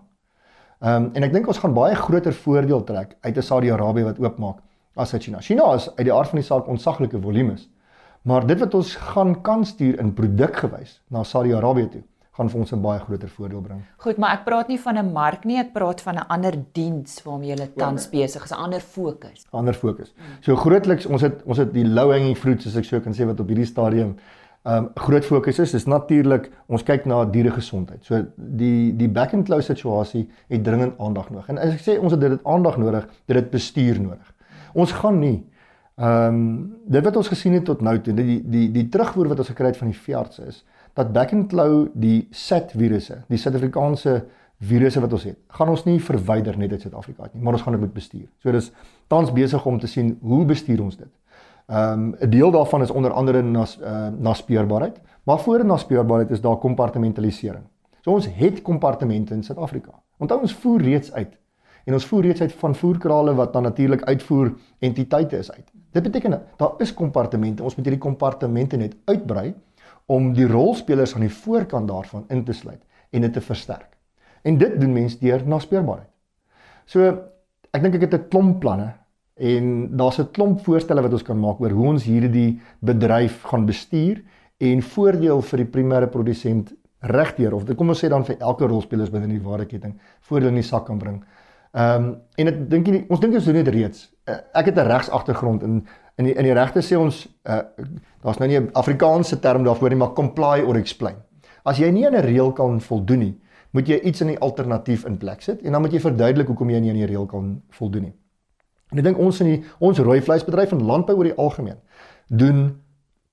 Ehm 0.82 1.04
um, 1.04 1.12
en 1.13 1.24
ek 1.24 1.34
dink 1.34 1.48
ons 1.48 1.58
gaan 1.58 1.74
baie 1.74 1.96
groter 1.96 2.34
voordeel 2.34 2.84
trek 2.84 3.18
uit 3.22 3.38
'n 3.38 3.42
Saudi-Arabië 3.42 4.04
wat 4.04 4.20
oopmaak 4.20 4.58
as 4.96 5.13
uit 5.13 5.24
China. 5.24 5.42
China 5.42 5.74
is 5.74 5.89
uit 5.96 6.06
die 6.06 6.13
aard 6.13 6.30
van 6.30 6.39
die 6.39 6.46
saak 6.46 6.68
ontsaglike 6.68 7.22
volumes. 7.22 7.70
Maar 8.22 8.46
dit 8.48 8.60
wat 8.60 8.74
ons 8.74 8.96
gaan 8.96 9.42
kan 9.42 9.66
stuur 9.66 10.00
in 10.00 10.13
produkgewys 10.13 11.01
na 11.08 11.24
Saudi-Arabië 11.24 11.89
toe, 11.89 12.01
gaan 12.39 12.50
vir 12.50 12.60
ons 12.63 12.72
'n 12.72 12.81
baie 12.81 13.00
groter 13.00 13.29
voordeel 13.29 13.62
bring. 13.62 13.81
Goed, 13.98 14.17
maar 14.17 14.34
ek 14.38 14.43
praat 14.46 14.67
nie 14.67 14.79
van 14.79 14.98
'n 14.98 15.12
mark 15.13 15.46
nie, 15.46 15.58
ek 15.58 15.74
praat 15.74 16.01
van 16.01 16.15
'n 16.15 16.27
ander 16.27 16.55
diens 16.74 17.24
waarmee 17.24 17.55
jy 17.55 17.69
tans 17.75 18.03
ja, 18.03 18.10
besig 18.12 18.43
is, 18.43 18.51
'n 18.51 18.63
ander 18.65 18.79
fokus. 18.81 19.46
Ander 19.51 19.74
fokus. 19.74 20.13
So 20.41 20.55
grootliks 20.55 21.05
ons 21.05 21.22
het 21.22 21.43
ons 21.46 21.58
het 21.58 21.74
die 21.74 21.86
low 21.86 22.12
hanging 22.12 22.38
fruits 22.38 22.67
as 22.67 22.75
ek 22.75 22.86
so 22.86 23.00
kan 23.00 23.13
sê 23.13 23.25
wat 23.25 23.39
op 23.39 23.48
hierdie 23.48 23.65
stadium 23.65 24.15
ehm 24.63 24.75
um, 24.75 24.89
groot 24.96 25.25
fokus 25.25 25.60
is, 25.60 25.74
is 25.74 25.86
natuurlik 25.86 26.51
ons 26.67 26.84
kyk 26.84 27.05
na 27.05 27.25
diere 27.25 27.51
gesondheid. 27.51 28.05
So 28.05 28.25
die 28.36 28.96
die 28.98 29.08
back 29.08 29.34
and 29.34 29.46
close 29.46 29.65
situasie 29.65 30.29
het 30.50 30.63
dringend 30.63 31.00
aandag 31.00 31.29
nodig. 31.29 31.50
En 31.50 31.58
as 31.58 31.74
ek 31.74 31.79
sê 31.79 32.00
ons 32.00 32.12
het 32.12 32.19
dit 32.19 32.43
aandag 32.43 32.77
nodig, 32.77 33.08
dit 33.25 33.36
het 33.36 33.50
bestuur 33.51 34.01
nodig. 34.01 34.34
Ons 34.74 34.91
gaan 34.91 35.19
nie 35.19 35.46
ehm 35.96 36.27
um, 36.27 36.75
dit 36.88 37.03
wat 37.03 37.15
ons 37.15 37.27
gesien 37.27 37.53
het 37.53 37.65
tot 37.65 37.81
nou 37.81 38.00
toe, 38.01 38.13
die 38.13 38.43
die 38.50 38.72
die 38.72 38.89
terugvoer 38.89 39.27
wat 39.27 39.39
ons 39.39 39.50
gekry 39.50 39.67
het 39.67 39.77
van 39.77 39.88
die 39.88 40.00
veeartse 40.00 40.46
is 40.48 40.63
dat 40.93 41.13
back 41.13 41.34
and 41.34 41.50
claw 41.50 41.88
die 41.93 42.27
SAT 42.31 42.72
virusse, 42.72 43.24
die 43.27 43.38
Suid-Afrikaanse 43.38 44.24
virusse 44.60 45.00
wat 45.00 45.13
ons 45.15 45.24
het, 45.24 45.38
gaan 45.55 45.69
ons 45.69 45.86
nie 45.86 46.00
verwyder 46.03 46.58
net 46.58 46.72
uit 46.72 46.81
Suid-Afrika 46.81 47.24
uit 47.24 47.34
nie, 47.34 47.43
maar 47.43 47.53
ons 47.53 47.63
gaan 47.63 47.77
dit 47.77 47.81
moet 47.81 47.93
bestuur. 47.93 48.27
So 48.43 48.51
dis 48.51 48.72
tans 49.08 49.31
besig 49.31 49.65
om 49.65 49.79
te 49.79 49.88
sien 49.88 50.17
hoe 50.22 50.46
bestuur 50.46 50.84
ons 50.84 50.98
dit. 50.98 51.12
Ehm 51.69 51.93
um, 51.93 52.15
'n 52.19 52.29
deel 52.29 52.51
daarvan 52.51 52.81
is 52.81 52.89
onder 52.91 53.12
andere 53.12 53.41
na 53.41 53.65
uh, 53.81 54.08
na 54.17 54.34
speurbaarheid, 54.34 55.00
maar 55.24 55.39
voor 55.39 55.65
na 55.65 55.77
speurbaarheid 55.77 56.31
is 56.31 56.41
daar 56.41 56.58
kompartmentalisering. 56.58 57.63
So 58.01 58.12
ons 58.12 58.27
het 58.34 58.62
kompartemente 58.62 59.34
in 59.34 59.43
Suid-Afrika. 59.43 59.91
Onthou 60.17 60.41
ons 60.41 60.53
voer 60.53 60.81
reeds 60.81 61.13
uit 61.13 61.38
en 61.86 61.93
ons 61.93 62.05
voer 62.05 62.22
reeds 62.22 62.41
uit 62.41 62.53
van 62.53 62.75
voerkrale 62.75 63.34
wat 63.34 63.53
dan 63.53 63.63
natuurlik 63.63 64.03
uitvoer 64.03 64.53
entiteite 64.79 65.38
is 65.38 65.51
uit. 65.51 65.72
Dit 65.91 66.03
beteken 66.03 66.41
daar 66.58 66.72
is 66.77 66.93
kompartemente. 66.93 67.63
Ons 67.63 67.75
moet 67.75 67.86
hierdie 67.86 68.01
kompartemente 68.01 68.77
net 68.77 68.96
uitbrei 69.05 69.53
om 70.10 70.32
die 70.34 70.48
rolspelers 70.50 71.13
aan 71.16 71.25
die 71.28 71.34
voorkant 71.34 71.88
daarvan 71.89 72.25
in 72.34 72.44
te 72.46 72.54
sluit 72.54 72.82
en 73.13 73.25
dit 73.25 73.34
te 73.34 73.42
versterk. 73.42 73.92
En 74.44 74.58
dit 74.58 74.80
doen 74.82 74.94
mense 74.94 75.20
deur 75.22 75.44
na 75.46 75.60
speurbaarheid. 75.62 76.10
So 76.89 77.06
ek 77.70 77.84
dink 77.84 78.00
ek 78.00 78.08
het 78.08 78.13
'n 78.18 78.30
klomp 78.30 78.60
planne 78.60 78.94
en 79.38 79.96
daar's 79.98 80.20
'n 80.20 80.32
klomp 80.32 80.63
voorstelle 80.66 81.01
wat 81.01 81.13
ons 81.13 81.24
kan 81.24 81.39
maak 81.39 81.62
oor 81.62 81.72
hoe 81.72 81.88
ons 81.88 82.04
hierdie 82.04 82.60
bedryf 82.82 83.44
gaan 83.44 83.66
bestuur 83.66 84.24
en 84.58 84.82
voordeel 84.82 85.42
vir 85.42 85.58
die 85.58 85.72
primêre 85.72 86.08
produsent 86.08 86.74
regdeur 87.00 87.54
of 87.54 87.63
dit 87.63 87.78
kom 87.78 87.89
ons 87.89 88.04
sê 88.04 88.10
dan 88.10 88.25
vir 88.25 88.38
elke 88.39 88.68
rolspelers 88.68 89.12
binne 89.12 89.28
die 89.28 89.44
waardeketting 89.44 90.00
voordeel 90.22 90.50
in 90.50 90.56
die 90.56 90.68
sak 90.68 90.86
kan 90.86 90.98
bring. 90.98 91.24
Ehm 91.74 92.04
um, 92.04 92.22
en 92.36 92.48
ek 92.48 92.70
dink 92.70 92.88
ons 93.10 93.20
dink 93.20 93.36
ons 93.36 93.46
doen 93.46 93.63
dit 93.63 93.68
reeds. 93.68 94.10
Ek 94.25 94.66
het 94.66 94.75
'n 94.75 94.88
regsagtergrond 94.88 95.63
in 95.63 95.86
in 96.20 96.28
die 96.28 96.36
in 96.36 96.48
die 96.48 96.56
regte 96.56 96.84
sê 96.84 96.98
ons 97.00 97.24
uh, 97.48 97.62
daar's 98.24 98.40
nou 98.40 98.48
nie 98.48 98.60
'n 98.60 98.70
Afrikaanse 98.74 99.40
term 99.40 99.64
daarvoor 99.64 99.90
nie, 99.90 99.98
maar 99.98 100.14
comply 100.14 100.62
or 100.62 100.76
explain. 100.76 101.16
As 101.64 101.78
jy 101.78 101.92
nie 101.92 102.06
aan 102.08 102.16
'n 102.16 102.26
reël 102.26 102.52
kan 102.52 102.82
voldoen 102.82 103.20
nie, 103.20 103.36
moet 103.72 103.88
jy 103.88 104.00
iets 104.04 104.22
in 104.22 104.28
die 104.28 104.40
alternatief 104.40 105.06
in 105.06 105.18
plek 105.18 105.42
sit 105.42 105.62
en 105.62 105.72
dan 105.72 105.82
moet 105.82 105.94
jy 105.94 106.00
verduidelik 106.00 106.48
hoekom 106.48 106.70
jy 106.70 106.80
nie 106.80 106.90
aan 106.90 107.02
die 107.02 107.06
reël 107.06 107.26
kan 107.26 107.62
voldoen 107.70 108.04
nie. 108.04 108.16
En 108.92 108.98
ek 108.98 109.04
dink 109.04 109.18
ons 109.18 109.42
in 109.42 109.48
die 109.48 109.64
ons 109.80 110.00
rooi 110.00 110.22
vleisbedryf 110.22 110.72
en 110.72 110.86
landbou 110.86 111.16
oor 111.18 111.30
die 111.30 111.38
algemeen 111.38 111.78
doen 112.28 112.82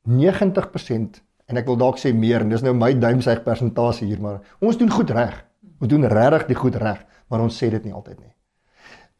90% 0.08 1.22
en 1.46 1.56
ek 1.56 1.66
wil 1.66 1.76
dalk 1.76 1.98
sê 1.98 2.12
meer 2.14 2.40
en 2.40 2.48
dis 2.48 2.62
nou 2.62 2.74
my 2.74 2.92
duimsuig 2.92 3.42
persentasie 3.42 4.06
hier 4.06 4.20
maar 4.20 4.40
ons 4.60 4.76
doen 4.76 4.90
goed 4.90 5.10
reg. 5.10 5.44
Ons 5.80 5.90
doen 5.90 6.04
regtig 6.04 6.46
die 6.46 6.56
goed 6.56 6.76
reg, 6.80 7.00
maar 7.28 7.40
ons 7.40 7.56
sê 7.62 7.70
dit 7.70 7.84
nie 7.84 7.92
altyd 7.92 8.20
nie. 8.20 8.34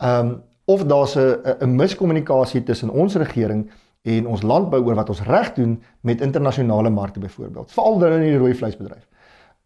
Ehm 0.03 0.27
um, 0.27 0.37
of 0.67 0.85
daar's 0.85 1.17
'n 1.17 1.41
'n 1.61 1.75
miskommunikasie 1.77 2.63
tussen 2.63 2.91
ons 2.91 3.15
regering 3.15 3.71
en 4.03 4.27
ons 4.27 4.43
landbou 4.43 4.85
oor 4.85 4.95
wat 4.95 5.09
ons 5.09 5.23
reg 5.23 5.53
doen 5.55 5.83
met 6.01 6.21
internasionale 6.21 6.91
markte 6.91 7.21
byvoorbeeld, 7.21 7.73
veral 7.73 7.99
dan 7.99 8.13
in 8.13 8.21
die 8.21 8.39
rooi 8.39 8.55
vleisbedryf. 8.55 9.09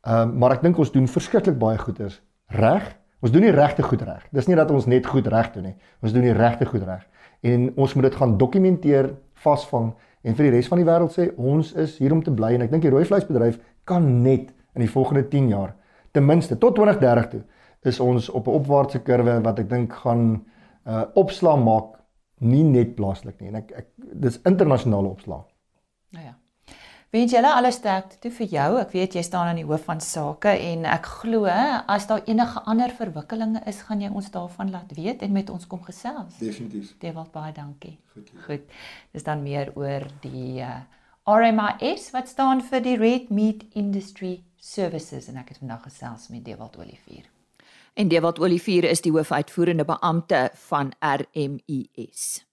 Ehm 0.00 0.28
um, 0.28 0.38
maar 0.38 0.52
ek 0.52 0.62
dink 0.62 0.78
ons 0.78 0.92
doen 0.92 1.08
verskriklik 1.08 1.58
baie 1.58 1.78
goeders 1.78 2.22
reg. 2.46 2.96
Ons 3.20 3.32
doen 3.32 3.42
nie 3.42 3.50
regte 3.50 3.82
goed 3.82 4.02
reg. 4.02 4.26
Dis 4.30 4.46
nie 4.46 4.56
dat 4.56 4.70
ons 4.70 4.86
net 4.86 5.06
goed 5.06 5.26
reg 5.26 5.52
doen 5.52 5.62
nie. 5.62 5.76
Ons 6.02 6.12
doen 6.12 6.22
die 6.22 6.32
regte 6.32 6.64
goed 6.64 6.82
reg. 6.82 7.06
En 7.40 7.72
ons 7.76 7.94
moet 7.94 8.04
dit 8.04 8.14
gaan 8.14 8.36
dokumenteer, 8.36 9.10
vasvang 9.34 9.92
en 10.22 10.36
vir 10.36 10.48
die 10.48 10.54
res 10.56 10.68
van 10.68 10.80
die 10.80 10.86
wêreld 10.88 11.14
sê 11.16 11.30
ons 11.36 11.72
is 11.80 11.98
hier 12.00 12.12
om 12.12 12.22
te 12.24 12.32
bly 12.32 12.54
en 12.54 12.66
ek 12.66 12.72
dink 12.72 12.84
die 12.84 12.92
rooi 12.92 13.04
vleisbedryf 13.08 13.58
kan 13.88 14.06
net 14.22 14.50
in 14.76 14.84
die 14.84 14.90
volgende 14.90 15.24
10 15.28 15.48
jaar 15.52 15.74
ten 16.12 16.26
minste 16.26 16.58
tot 16.58 16.76
2030 16.76 17.30
toe 17.32 17.42
is 17.90 18.00
ons 18.04 18.28
op 18.28 18.46
'n 18.46 18.58
opwaartse 18.60 19.00
kurwe 19.00 19.40
wat 19.40 19.58
ek 19.58 19.68
dink 19.70 19.92
gaan 19.92 20.44
uh 20.86 21.04
opslaa 21.20 21.56
maak 21.56 21.96
nie 22.40 22.62
net 22.64 22.94
plaaslik 22.96 23.40
nie 23.40 23.50
en 23.52 23.60
ek 23.60 23.72
ek 23.82 23.88
dis 23.96 24.38
internasionale 24.48 25.10
opslaa. 25.12 25.42
Nou 26.16 26.24
ja. 26.24 26.36
Wens 27.10 27.32
julle 27.34 27.50
alles 27.50 27.74
sterkte 27.80 28.20
toe 28.22 28.30
vir 28.30 28.46
jou. 28.52 28.68
Ek 28.78 28.92
weet 28.94 29.16
jy 29.18 29.22
staan 29.26 29.48
aan 29.50 29.58
die 29.58 29.66
hoof 29.66 29.82
van 29.88 29.98
sake 30.04 30.52
en 30.70 30.84
ek 30.86 31.08
glo 31.24 31.50
as 31.50 32.06
daar 32.06 32.22
enige 32.30 32.62
ander 32.70 32.94
verwikkelinge 32.94 33.64
is, 33.66 33.80
gaan 33.88 34.04
jy 34.04 34.12
ons 34.14 34.30
daarvan 34.30 34.70
laat 34.70 34.94
weet 34.94 35.24
en 35.26 35.34
met 35.34 35.50
ons 35.50 35.66
kom 35.66 35.82
gesels. 35.82 36.38
Definitief. 36.38 36.94
Dewald 37.02 37.32
baie 37.34 37.50
dankie. 37.56 37.96
Goed. 38.14 38.30
Goed. 38.46 38.78
Dis 39.10 39.26
dan 39.26 39.42
meer 39.42 39.72
oor 39.74 40.06
die 40.22 40.62
uh, 40.62 40.78
RMIS 41.26 42.12
wat 42.14 42.30
staan 42.30 42.62
vir 42.70 42.86
die 42.86 42.96
Red 43.02 43.34
Meat 43.34 43.66
Industry 43.74 44.44
Services 44.56 45.26
en 45.28 45.42
ek 45.42 45.50
het 45.50 45.60
vandag 45.64 45.82
gesels 45.90 46.30
met 46.30 46.44
Dewald 46.46 46.78
Olivier. 46.78 47.26
En 47.94 48.08
Dewald 48.08 48.38
Olivier 48.38 48.84
is 48.84 49.00
die 49.00 49.12
hoofuitvoerende 49.12 49.84
beampte 49.84 50.50
van 50.68 50.92
RMIS. 51.00 52.44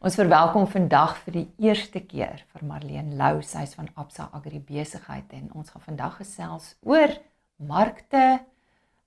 Ons 0.00 0.16
verwelkom 0.16 0.64
vandag 0.64 1.18
vir 1.26 1.34
die 1.34 1.48
eerste 1.60 2.00
keer 2.00 2.38
vir 2.54 2.62
Marlene 2.64 3.18
Lou, 3.18 3.42
sy 3.44 3.66
is 3.66 3.74
van 3.76 3.90
Absa 4.00 4.30
Agri 4.32 4.56
Besigheid 4.64 5.28
en 5.36 5.50
ons 5.52 5.68
gaan 5.68 5.84
vandag 5.84 6.16
gesels 6.22 6.70
oor 6.88 7.12
markte, 7.60 8.40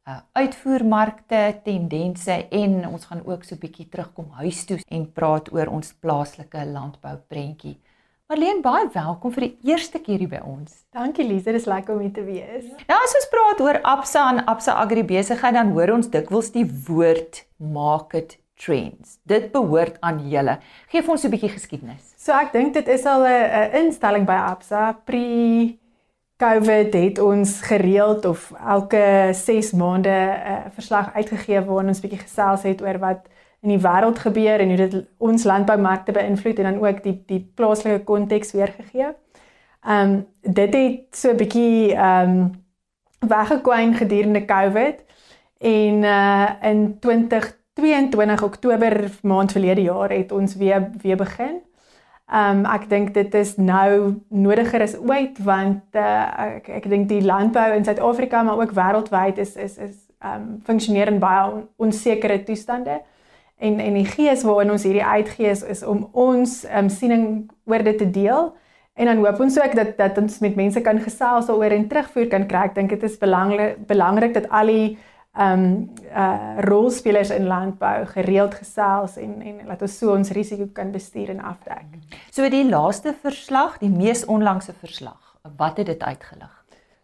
uh 0.04 0.20
uitvoermarkte, 0.36 1.62
tendense 1.64 2.36
en 2.52 2.88
ons 2.90 3.06
gaan 3.06 3.22
ook 3.26 3.44
so 3.44 3.56
'n 3.56 3.60
bietjie 3.60 3.88
terugkom 3.90 4.30
huis 4.42 4.66
toe 4.66 4.80
en 4.88 5.12
praat 5.12 5.54
oor 5.54 5.68
ons 5.68 5.94
plaaslike 5.94 6.66
landbou 6.66 7.18
prentjie. 7.28 7.80
Marlene, 8.28 8.62
baie 8.62 8.90
welkom 8.94 9.32
vir 9.32 9.42
die 9.42 9.58
eerste 9.72 10.00
keer 10.00 10.20
hier 10.20 10.30
by 10.30 10.42
ons. 10.44 10.86
Dankie 10.92 11.26
Lize, 11.28 11.46
dit 11.46 11.56
is 11.56 11.66
lekker 11.66 11.94
om 11.96 12.00
hier 12.02 12.14
te 12.14 12.24
wees. 12.24 12.66
Nou 12.88 13.00
as 13.04 13.16
ons 13.16 13.30
praat 13.32 13.62
oor 13.62 13.80
Absa 13.84 14.30
en 14.30 14.46
Absa 14.46 14.74
Agri 14.74 15.04
besigheid, 15.04 15.54
dan 15.54 15.72
hoor 15.72 15.92
ons 15.92 16.08
dikwels 16.08 16.52
die 16.52 16.66
woord 16.88 17.46
market 17.58 18.38
trends. 18.56 19.20
Dit 19.24 19.52
behoort 19.52 19.98
aan 20.02 20.30
julle. 20.30 20.58
Geef 20.88 21.10
ons 21.10 21.24
'n 21.24 21.30
bietjie 21.30 21.50
geskiedenis. 21.50 22.14
So 22.18 22.32
ek 22.34 22.52
dink 22.52 22.74
dit 22.74 22.88
is 22.88 23.06
al 23.06 23.24
'n 23.26 23.72
instelling 23.86 24.26
by 24.26 24.40
Absa 24.52 24.94
pre 25.06 25.78
COVID 26.44 26.94
het 26.94 27.20
ons 27.20 27.62
gereeld 27.62 28.26
of 28.26 28.52
elke 28.68 29.30
6 29.32 29.72
maande 29.72 30.10
'n 30.10 30.52
uh, 30.52 30.58
verslag 30.74 31.14
uitgegee 31.14 31.62
waarin 31.62 31.88
ons 31.88 32.04
bietjie 32.04 32.20
gesels 32.20 32.64
het 32.64 32.82
oor 32.82 33.00
wat 33.00 33.22
in 33.62 33.70
die 33.70 33.84
wêreld 33.88 34.20
gebeur 34.20 34.60
en 34.60 34.68
hoe 34.68 34.78
dit 34.78 35.06
ons 35.18 35.44
landboumarkte 35.44 36.12
beïnvloed 36.12 36.60
en 36.60 36.64
dan 36.64 36.88
ook 36.88 37.04
die 37.04 37.24
die 37.26 37.52
plaaslike 37.56 38.04
konteks 38.04 38.52
weergegee. 38.52 39.08
Ehm 39.86 40.12
um, 40.12 40.26
dit 40.42 40.74
het 40.74 41.16
so 41.16 41.32
'n 41.32 41.38
bietjie 41.38 41.96
ehm 41.96 42.30
um, 42.30 42.52
weggekwyn 43.20 43.94
gedurende 43.94 44.46
COVID 44.46 45.04
En 45.64 46.04
uh 46.04 46.50
in 46.62 47.00
2022 47.00 48.44
Oktober 48.44 49.12
maand 49.22 49.52
verlede 49.52 49.82
jaar 49.82 50.10
het 50.12 50.32
ons 50.32 50.56
weer 50.56 50.90
weer 51.02 51.16
begin. 51.16 51.62
Um 52.32 52.64
ek 52.66 52.88
dink 52.90 53.14
dit 53.14 53.34
is 53.36 53.58
nou 53.60 54.22
nodiger 54.32 54.82
as 54.82 54.96
ooit 54.96 55.40
want 55.44 55.84
uh, 56.00 56.56
ek 56.56 56.70
ek 56.80 56.88
dink 56.90 57.10
die 57.10 57.22
landbou 57.22 57.66
in 57.76 57.84
Suid-Afrika 57.84 58.44
maar 58.48 58.62
ook 58.64 58.72
wêreldwyd 58.78 59.42
is 59.44 59.58
is 59.60 59.78
is 59.78 59.98
um 60.24 60.62
funksioneer 60.64 61.12
in 61.12 61.20
baie 61.20 61.66
onsekere 61.76 62.44
toestande. 62.48 63.02
En 63.60 63.80
en 63.80 64.00
die 64.00 64.08
gees 64.08 64.44
waarin 64.48 64.72
ons 64.72 64.88
hierdie 64.88 65.04
uitgee 65.04 65.52
is, 65.52 65.64
is 65.64 65.84
om 65.84 66.08
ons 66.12 66.64
um 66.72 66.90
siening 66.90 67.50
oor 67.66 67.84
dit 67.84 67.98
te 67.98 68.10
deel. 68.10 68.54
En 68.96 69.10
dan 69.10 69.26
hoop 69.26 69.40
ons 69.44 69.60
ook 69.60 69.76
dat 69.76 69.98
dat 69.98 70.18
ons 70.18 70.40
met 70.40 70.56
mense 70.56 70.82
kan 70.82 71.00
gesels 71.04 71.50
daaroor 71.52 71.76
en 71.76 71.88
terugvoer 71.88 72.28
kan 72.32 72.48
kry. 72.48 72.70
Ek 72.70 72.76
dink 72.76 72.96
dit 72.96 73.04
is 73.04 73.20
belangrik 73.20 73.84
belangrik 73.88 74.34
dat 74.34 74.48
al 74.50 74.72
die 74.72 74.88
ehm 74.94 75.13
um, 75.40 75.90
uh 76.14 76.58
rolspelers 76.58 77.30
in 77.30 77.48
landbou 77.48 78.06
gereeld 78.06 78.54
gesels 78.54 79.18
en 79.18 79.42
en 79.42 79.62
laat 79.66 79.82
ons 79.82 79.98
so 79.98 80.14
ons 80.14 80.32
risiko 80.32 80.68
kan 80.74 80.92
bestuur 80.92 81.30
en 81.30 81.40
afdek. 81.40 81.86
So 82.32 82.50
die 82.50 82.66
laaste 82.70 83.16
verslag, 83.22 83.78
die 83.82 83.90
mees 83.90 84.26
onlangse 84.26 84.74
verslag, 84.80 85.38
wat 85.58 85.78
het 85.78 85.86
dit 85.86 86.04
uitgelig? 86.04 86.52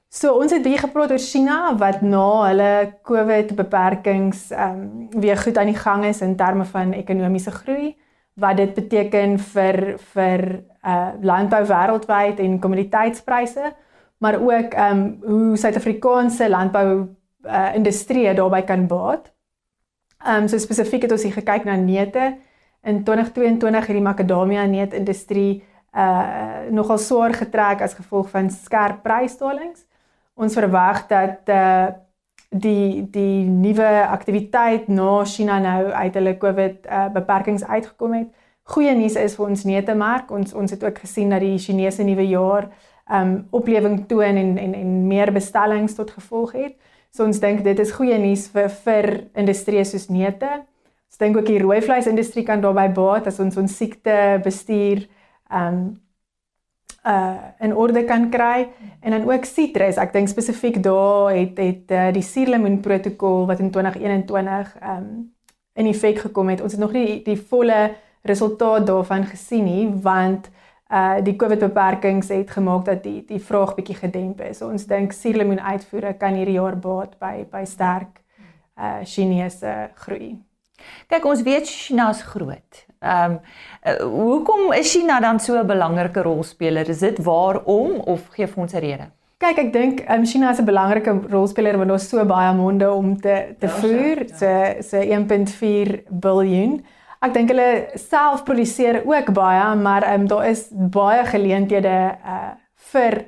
So 0.10 0.34
ons 0.42 0.52
het 0.52 0.64
weer 0.66 0.82
gepraat 0.82 1.12
oor 1.12 1.22
China 1.22 1.76
wat 1.78 2.02
na 2.02 2.28
hulle 2.48 2.94
COVID 3.06 3.56
beperkings 3.56 4.50
ehm 4.52 4.80
um, 4.82 5.22
weer 5.22 5.38
goed 5.38 5.58
aan 5.58 5.70
die 5.70 5.78
gang 5.78 6.06
is 6.06 6.22
in 6.22 6.36
terme 6.36 6.66
van 6.66 6.94
ekonomiese 6.94 7.52
groei 7.52 7.96
wat 8.40 8.58
dit 8.58 8.74
beteken 8.74 9.38
vir 9.40 9.98
vir 10.14 10.64
uh 10.86 11.12
landbou 11.22 11.62
wêreldwyd 11.66 12.40
en 12.40 12.60
kommoditeitspryse 12.60 13.74
maar 14.18 14.40
ook 14.42 14.74
ehm 14.74 14.98
um, 14.98 15.18
hoe 15.22 15.58
Suid-Afrikaanse 15.58 16.50
landbou 16.50 17.08
uh 17.46 17.76
industrie 17.76 18.34
daarbey 18.34 18.64
kan 18.64 18.88
baat. 18.88 19.32
Ehm 20.26 20.44
um, 20.44 20.48
so 20.48 20.58
spesifiek 20.58 21.02
het 21.02 21.12
ons 21.12 21.24
hier 21.24 21.34
gekyk 21.34 21.64
na 21.64 21.76
neute 21.76 22.38
in 22.84 23.04
2022 23.04 23.88
het 23.88 23.96
die 23.96 24.04
makadamia 24.04 24.66
neutindustrie 24.66 25.64
uh 25.96 26.68
nogal 26.70 26.98
swaar 26.98 27.34
getrek 27.34 27.82
as 27.82 27.94
gevolg 27.94 28.30
van 28.30 28.50
skerp 28.50 29.02
prysdalings. 29.04 29.86
Ons 30.36 30.54
verwag 30.54 31.08
dat 31.08 31.50
uh 31.50 31.88
die 32.50 33.10
die 33.12 33.46
nuwe 33.46 34.08
aktiwiteit 34.10 34.88
na 34.88 35.24
China 35.26 35.60
nou 35.60 35.92
uit 35.92 36.14
hulle 36.14 36.38
COVID 36.38 36.88
uh, 36.90 37.08
beperkings 37.14 37.64
uitgekom 37.64 38.14
het. 38.14 38.30
Goeie 38.64 38.96
nuus 38.98 39.16
is 39.16 39.36
vir 39.38 39.46
ons 39.46 39.66
neutemark. 39.66 40.32
Ons 40.32 40.54
ons 40.54 40.72
het 40.72 40.84
ook 40.84 40.98
gesien 40.98 41.30
dat 41.30 41.42
die 41.46 41.58
Chinese 41.58 42.04
nuwe 42.04 42.26
jaar 42.28 42.70
um 43.10 43.48
oplewing 43.50 44.06
toon 44.08 44.38
en 44.38 44.58
en 44.58 44.74
en 44.74 45.08
meer 45.08 45.32
bestellings 45.34 45.96
tot 45.96 46.12
gevolg 46.12 46.52
het. 46.52 46.76
So 47.16 47.26
ons 47.26 47.40
dink 47.42 47.64
dit 47.66 47.80
is 47.82 47.94
goeie 47.96 48.18
nuus 48.22 48.48
vir 48.54 48.70
vir 48.84 49.08
industrie 49.42 49.82
soos 49.86 50.10
neute. 50.14 50.50
Ons 51.10 51.22
dink 51.22 51.40
ook 51.40 51.48
die 51.50 51.62
rooi 51.62 51.80
vleis 51.82 52.08
industrie 52.10 52.46
kan 52.46 52.62
daarbey 52.62 52.92
baat 52.94 53.28
as 53.32 53.40
ons 53.42 53.58
ons 53.58 53.80
siekte 53.82 54.38
bestuur 54.46 55.08
um 55.50 55.98
uh 57.08 57.56
in 57.64 57.74
orde 57.74 58.04
kan 58.06 58.28
kry 58.30 58.68
en 59.02 59.16
dan 59.16 59.26
ook 59.26 59.46
sitrus. 59.48 59.98
Ek 59.98 60.14
dink 60.14 60.30
spesifiek 60.30 60.82
daar 60.84 61.32
het 61.34 61.58
het 61.58 61.92
uh, 61.96 62.10
die 62.14 62.24
suurlemoen 62.24 62.82
protokol 62.84 63.48
wat 63.48 63.64
in 63.64 63.72
2021 63.72 64.76
um 64.84 65.10
in 65.80 65.88
effek 65.88 66.20
gekom 66.28 66.50
het. 66.52 66.62
Ons 66.62 66.76
het 66.76 66.82
nog 66.82 66.94
nie 66.94 67.24
die 67.24 67.40
volle 67.40 67.96
resultaat 68.28 68.86
daarvan 68.86 69.26
gesien 69.26 69.66
nie 69.66 69.88
want 70.04 70.52
uh 70.52 70.69
die 71.24 71.36
COVID 71.36 71.60
beperkings 71.60 72.30
het 72.34 72.52
gemaak 72.52 72.86
dat 72.86 73.04
die 73.04 73.24
die 73.28 73.40
vraag 73.40 73.76
bietjie 73.76 73.96
gedemp 73.96 74.42
is. 74.42 74.58
So 74.58 74.70
ons 74.70 74.88
dink 74.90 75.14
suurlemoen 75.14 75.62
uitvoere 75.62 76.16
kan 76.18 76.34
hierdie 76.34 76.58
jaar 76.58 76.78
baat 76.78 77.20
by 77.20 77.46
by 77.52 77.66
sterk 77.66 78.24
uh 78.80 79.04
Chinese 79.06 79.90
groei. 79.96 80.38
Kyk, 81.10 81.26
ons 81.26 81.44
weet 81.44 81.68
China 81.68 82.10
is 82.10 82.22
groot. 82.22 82.86
Ehm 83.00 83.32
um, 83.32 83.40
uh, 83.88 83.96
hoekom 84.02 84.74
is 84.74 84.92
China 84.92 85.20
dan 85.20 85.40
so 85.40 85.60
'n 85.60 85.68
belangrike 85.68 86.22
rolspeler? 86.22 86.90
Is 86.90 87.00
dit 87.00 87.18
waarom 87.24 88.00
of 88.00 88.28
gee 88.36 88.48
vir 88.48 88.62
ons 88.64 88.74
'n 88.74 88.80
rede? 88.80 89.08
Kyk, 89.38 89.58
ek 89.58 89.74
dink 89.74 90.00
um, 90.10 90.26
China 90.26 90.50
is 90.50 90.60
'n 90.60 90.66
belangrike 90.66 91.20
rolspeler 91.30 91.78
want 91.78 91.90
daar's 91.90 92.10
so 92.10 92.26
baie 92.26 92.54
monde 92.54 92.92
om 92.92 93.16
te 93.22 93.56
te 93.60 93.68
ja, 93.68 93.74
voer. 93.74 94.18
Ja. 94.28 94.36
Se 94.36 94.76
se 94.82 95.06
1.4 95.06 96.04
miljard. 96.10 96.82
Ek 97.20 97.34
dink 97.36 97.52
hulle 97.52 98.00
self 98.00 98.46
produseer 98.48 99.02
ook 99.04 99.34
baie, 99.36 99.76
maar 99.76 100.06
ehm 100.08 100.22
um, 100.22 100.28
daar 100.32 100.48
is 100.48 100.70
baie 100.72 101.26
geleenthede 101.28 101.98
uh 102.24 102.56
vir 102.90 103.26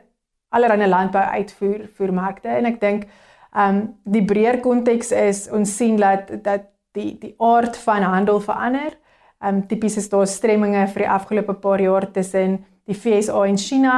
allerlei 0.55 0.87
landbou 0.87 1.21
uitvoer 1.21 1.89
voermarkte 1.97 2.47
en 2.49 2.65
ek 2.65 2.79
dink 2.79 3.03
ehm 3.03 3.75
um, 3.75 3.81
die 4.03 4.23
breër 4.25 4.61
konteks 4.63 5.11
is 5.11 5.49
ons 5.51 5.75
sien 5.77 5.99
dat 5.99 6.31
dat 6.43 6.69
die 6.95 7.17
die 7.19 7.35
aard 7.37 7.77
van 7.77 8.03
handel 8.03 8.39
verander. 8.39 8.95
Ehm 9.43 9.55
um, 9.55 9.67
tipies 9.67 9.97
is 9.97 10.09
daar 10.09 10.27
stremminge 10.27 10.87
vir 10.87 11.05
die 11.05 11.13
afgelope 11.19 11.53
paar 11.53 11.81
jaar 11.81 12.11
tussen 12.11 12.61
die 12.87 12.95
FSA 12.95 13.45
en 13.45 13.57
China 13.57 13.95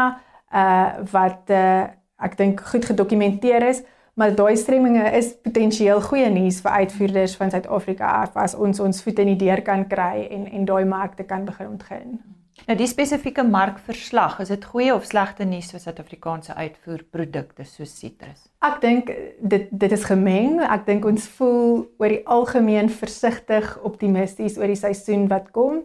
uh 0.54 1.06
wat 1.12 1.50
uh 1.50 1.86
ek 2.24 2.38
dink 2.38 2.62
goed 2.62 2.86
gedokumenteer 2.86 3.64
is, 3.68 3.84
maar 4.14 4.36
daai 4.36 4.56
stremminge 4.58 5.06
is 5.18 5.34
potensieel 5.42 6.02
goeie 6.02 6.30
nuus 6.30 6.62
vir 6.62 6.72
uitvoerders 6.84 7.36
van 7.40 7.52
Suid-Afrika 7.54 8.12
af 8.22 8.38
as 8.38 8.56
ons 8.56 8.80
ons 8.80 9.02
voet 9.04 9.24
in 9.24 9.34
die 9.34 9.42
deur 9.46 9.62
kan 9.66 9.88
kry 9.90 10.28
en 10.30 10.48
en 10.52 10.66
daai 10.70 10.86
markte 10.86 11.24
kan 11.24 11.46
begin 11.46 11.76
ontgin. 11.76 12.20
Nou 12.68 12.76
die 12.78 12.88
spesifieke 12.88 13.44
markverslag, 13.44 14.38
is 14.40 14.52
dit 14.54 14.66
goeie 14.72 14.94
of 14.94 15.08
slegte 15.10 15.44
nuus 15.44 15.72
vir 15.74 15.82
Suid-Afrikaanse 15.84 16.54
uitvoerprodukte 16.56 17.66
soos 17.68 17.96
sitrus? 17.98 18.46
Ek 18.64 18.78
dink 18.84 19.10
dit 19.42 19.66
dit 19.72 19.96
is 19.98 20.06
gemeng. 20.08 20.62
Ek 20.62 20.86
dink 20.88 21.08
ons 21.10 21.26
voel 21.38 21.82
oor 22.00 22.14
die 22.14 22.22
algemeen 22.30 22.92
versigtig 22.94 23.74
optimisties 23.84 24.60
oor 24.62 24.70
die 24.72 24.80
seisoen 24.80 25.26
wat 25.34 25.50
kom. 25.56 25.82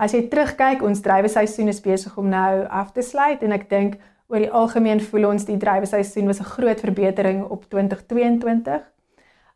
As 0.00 0.14
jy 0.14 0.24
terugkyk, 0.30 0.82
ons 0.82 1.02
druiweseisoen 1.04 1.70
is 1.70 1.82
besig 1.82 2.16
om 2.18 2.30
nou 2.30 2.64
af 2.70 2.94
te 2.94 3.02
sluit 3.02 3.42
en 3.44 3.54
ek 3.54 3.68
dink 3.70 4.00
oor 4.26 4.38
die 4.38 4.50
algemeen 4.50 5.00
voel 5.00 5.28
ons 5.28 5.44
die 5.44 5.56
druiweseisoen 5.60 6.26
was 6.26 6.40
'n 6.40 6.52
groot 6.56 6.80
verbetering 6.80 7.44
op 7.44 7.64
2022. 7.68 8.82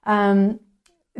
Ehm 0.05 0.39
um, 0.39 0.59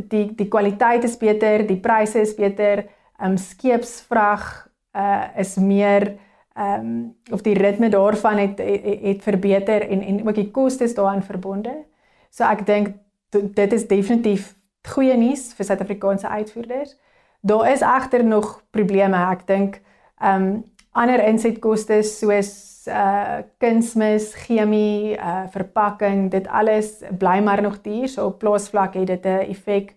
die 0.09 0.35
die 0.35 0.49
kwaliteit 0.49 1.05
is 1.05 1.17
beter, 1.17 1.67
die 1.67 1.81
pryse 1.81 2.21
is 2.21 2.35
beter, 2.35 2.85
ehm 3.19 3.31
um, 3.31 3.37
skeepsvrag 3.37 4.69
uh 4.95 5.25
is 5.37 5.57
meer 5.57 6.17
ehm 6.55 6.81
um, 6.81 7.17
of 7.31 7.43
die 7.43 7.55
ritme 7.55 7.89
daarvan 7.89 8.37
het 8.37 8.59
het, 8.59 9.03
het 9.03 9.23
verbeter 9.23 9.89
en 9.89 10.03
en 10.03 10.29
ook 10.29 10.35
die 10.35 10.51
kostes 10.51 10.95
daaraan 10.95 11.23
verbonde. 11.23 11.85
So 12.31 12.45
ek 12.45 12.67
dink 12.67 12.97
dit 13.31 13.73
is 13.73 13.87
definitief 13.87 14.55
goeie 14.89 15.17
nuus 15.17 15.53
vir 15.55 15.65
Suid-Afrikaanse 15.65 16.29
uitvoerders. 16.29 16.97
Daar 17.41 17.71
is 17.73 17.81
egter 17.81 18.25
nog 18.25 18.63
probleme. 18.71 19.17
Ek 19.17 19.47
dink 19.47 19.81
ehm 20.21 20.43
um, 20.43 20.65
ander 20.93 21.21
insetkoste 21.29 22.03
soos 22.03 22.78
uh 22.87 23.43
kunsmis, 23.59 24.35
chemie, 24.35 25.17
uh 25.17 25.47
verpakking, 25.51 26.31
dit 26.31 26.49
alles 26.49 27.03
bly 27.19 27.41
maar 27.43 27.63
nog 27.63 27.81
duur. 27.83 28.09
So 28.09 28.27
op 28.27 28.39
plaasvlak 28.39 28.95
het 28.95 29.07
dit 29.07 29.25
'n 29.25 29.51
effek 29.51 29.95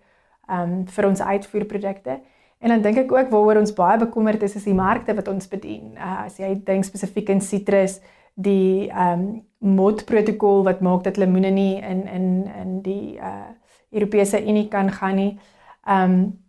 ehm 0.49 0.71
um, 0.71 0.87
vir 0.87 1.07
ons 1.07 1.21
uitvoerprodukte. 1.21 2.19
En 2.59 2.69
dan 2.69 2.81
dink 2.81 2.97
ek 2.97 3.11
ook 3.11 3.29
waaroor 3.29 3.57
ons 3.57 3.73
baie 3.73 3.97
bekommerd 3.97 4.43
is 4.43 4.55
is 4.55 4.63
die 4.63 4.73
markte 4.73 5.13
wat 5.13 5.27
ons 5.27 5.47
bedien. 5.47 5.95
Uh, 5.95 6.25
as 6.25 6.37
jy 6.37 6.61
dink 6.63 6.83
spesifiek 6.83 7.29
in 7.29 7.41
sitrus, 7.41 7.99
die 8.35 8.89
ehm 8.89 9.19
um, 9.19 9.41
MOT 9.61 10.05
protokol 10.05 10.63
wat 10.63 10.81
maak 10.81 11.03
dat 11.03 11.17
lemoene 11.17 11.49
nie 11.49 11.81
in 11.81 12.07
in 12.07 12.49
in 12.61 12.81
die 12.81 13.17
uh 13.17 13.49
Europese 13.91 14.39
Unie 14.47 14.67
kan 14.67 14.91
gaan 14.91 15.15
nie. 15.15 15.39
Ehm 15.85 16.11
um, 16.11 16.39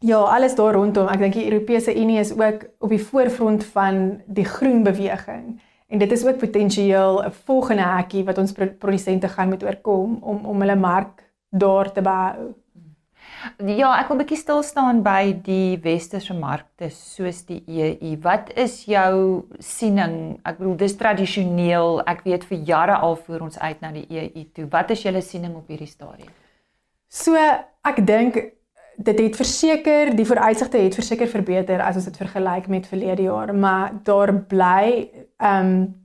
ja, 0.00 0.18
alles 0.18 0.54
daar 0.54 0.74
rondom. 0.74 1.08
Ek 1.08 1.18
dink 1.18 1.38
die 1.38 1.46
Europese 1.50 1.94
Unie 1.96 2.18
is 2.18 2.32
ook 2.32 2.66
op 2.78 2.92
die 2.92 3.02
voorfront 3.02 3.64
van 3.64 4.20
die 4.26 4.44
groen 4.44 4.82
beweging. 4.82 5.56
En 5.86 5.98
dit 5.98 6.12
is 6.12 6.24
ook 6.26 6.38
potensieel 6.38 7.22
'n 7.24 7.32
volgende 7.44 7.82
hekkie 7.82 8.24
wat 8.24 8.38
ons 8.38 8.52
produsente 8.52 9.28
gaan 9.28 9.48
moet 9.48 9.64
oorkom 9.64 10.18
om 10.22 10.44
om 10.44 10.60
hulle 10.60 10.76
mark 10.76 11.22
daar 11.50 11.92
te 11.92 12.02
behou. 12.02 12.54
Ja, 13.58 13.98
ek 14.00 14.08
wil 14.08 14.16
'n 14.16 14.22
bietjie 14.24 14.36
stil 14.36 14.62
staan 14.62 15.02
by 15.02 15.36
die 15.42 15.78
westerse 15.82 16.34
markte 16.34 16.90
soos 16.90 17.44
die 17.44 17.62
EU. 17.66 18.16
Wat 18.20 18.50
is 18.54 18.84
jou 18.84 19.44
siening? 19.58 20.40
Ek 20.42 20.58
bedoel 20.58 20.76
dis 20.76 20.96
tradisioneel. 20.96 22.02
Ek 22.06 22.22
weet 22.24 22.44
vir 22.44 22.58
jare 22.58 22.96
al 22.96 23.16
voor 23.16 23.40
ons 23.40 23.58
uit 23.58 23.80
na 23.80 23.92
die 23.92 24.06
EU 24.08 24.44
toe. 24.52 24.66
Wat 24.70 24.90
is 24.90 25.02
julle 25.02 25.20
siening 25.20 25.54
op 25.56 25.68
hierdie 25.68 25.86
stadium? 25.86 26.32
So, 27.08 27.36
ek 27.84 28.06
dink 28.06 28.55
dit 28.96 29.18
het 29.18 29.36
verseker, 29.36 30.16
die 30.16 30.26
vooruitsigte 30.26 30.78
het 30.78 30.94
verseker 30.94 31.28
verbeter 31.28 31.82
as 31.82 31.96
ons 31.96 32.04
dit 32.04 32.16
vergelyk 32.16 32.66
met 32.68 32.86
verlede 32.86 33.22
jaar, 33.22 33.54
maar 33.54 33.92
daar 34.04 34.34
bly 34.34 35.10
ehm 35.36 35.70
um, 35.70 36.04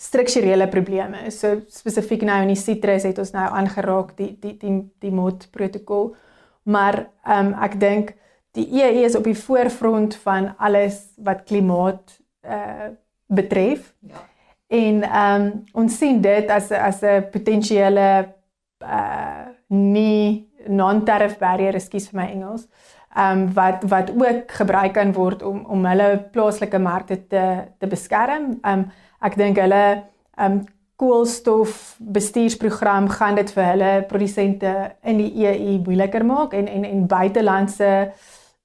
strukturele 0.00 0.68
probleme. 0.68 1.30
So 1.30 1.60
spesifiek 1.68 2.22
nou 2.22 2.38
in 2.42 2.54
die 2.54 2.56
sitrus 2.56 3.02
het 3.04 3.18
ons 3.18 3.34
nou 3.34 3.44
aangeraak 3.44 4.14
die 4.16 4.30
die 4.40 4.56
die 4.56 4.76
die 4.98 5.10
MOT 5.12 5.48
protokol 5.50 6.14
maar 6.62 7.10
ehm 7.24 7.46
um, 7.46 7.54
ek 7.62 7.78
dink 7.80 8.14
die 8.56 8.66
EU 8.82 9.04
is 9.04 9.16
op 9.16 9.24
die 9.24 9.38
voorfront 9.38 10.16
van 10.24 10.54
alles 10.58 11.02
wat 11.16 11.44
klimaat 11.44 12.18
uh 12.44 12.90
betref. 13.30 13.94
Ja. 14.00 14.26
En 14.66 15.02
ehm 15.02 15.42
um, 15.42 15.64
ons 15.72 15.98
sien 15.98 16.20
dit 16.20 16.50
as 16.50 16.70
as 16.70 17.02
'n 17.02 17.28
potensiële 17.30 18.34
uh 18.82 19.48
nie 19.70 20.48
non-tariff 20.66 21.38
barrier, 21.38 21.76
ekskuus 21.78 22.08
vir 22.10 22.18
my 22.20 22.26
Engels, 22.32 22.66
um, 23.14 23.46
wat 23.54 23.84
wat 23.86 24.10
ook 24.10 24.50
gebruik 24.50 24.92
kan 24.92 25.12
word 25.14 25.42
om 25.42 25.64
om 25.64 25.86
hulle 25.86 26.08
plaaslike 26.32 26.78
markte 26.78 27.20
te 27.26 27.44
te 27.78 27.86
beskerm. 27.86 28.58
Um, 28.66 28.88
ek 29.22 29.36
dink 29.38 29.60
hulle 29.62 30.02
um, 30.40 30.62
koolstof 31.00 31.96
bestuursprogram 31.98 33.08
gaan 33.08 33.38
dit 33.40 33.52
vir 33.56 33.64
hulle 33.64 33.92
produsente 34.08 34.72
in 35.02 35.22
die 35.22 35.46
EU 35.46 35.78
moeiliker 35.86 36.26
maak 36.26 36.52
en 36.52 36.68
en 36.68 36.84
en 36.84 37.06
buitelandse 37.06 38.12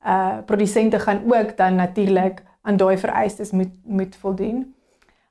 uh 0.06 0.38
produsente 0.46 1.00
gaan 1.00 1.24
ook 1.26 1.58
dan 1.58 1.76
natuurlik 1.76 2.44
aan 2.62 2.78
daai 2.78 2.98
vereistes 2.98 3.52
moet 3.52 3.74
moet 3.84 4.16
voldoen. 4.16 4.75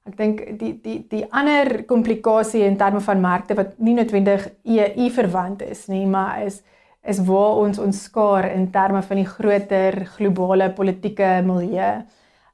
Ek 0.05 0.17
dink 0.19 0.41
die 0.61 0.75
die 0.85 0.99
die 1.09 1.23
ander 1.33 1.85
komplikasie 1.89 2.65
in 2.67 2.77
terme 2.77 3.01
van 3.01 3.23
markte 3.25 3.57
wat 3.57 3.79
nie 3.79 3.95
noodwendig 3.97 4.51
EU 4.65 5.09
verwant 5.17 5.63
is 5.65 5.87
nie, 5.89 6.05
maar 6.07 6.43
is 6.45 6.61
is 7.05 7.21
waar 7.25 7.61
ons 7.61 7.79
ons 7.79 8.03
skaar 8.09 8.51
in 8.53 8.71
terme 8.73 9.03
van 9.05 9.19
die 9.21 9.29
groter 9.29 10.05
globale 10.17 10.71
politieke 10.77 11.41
milieu. 11.45 12.05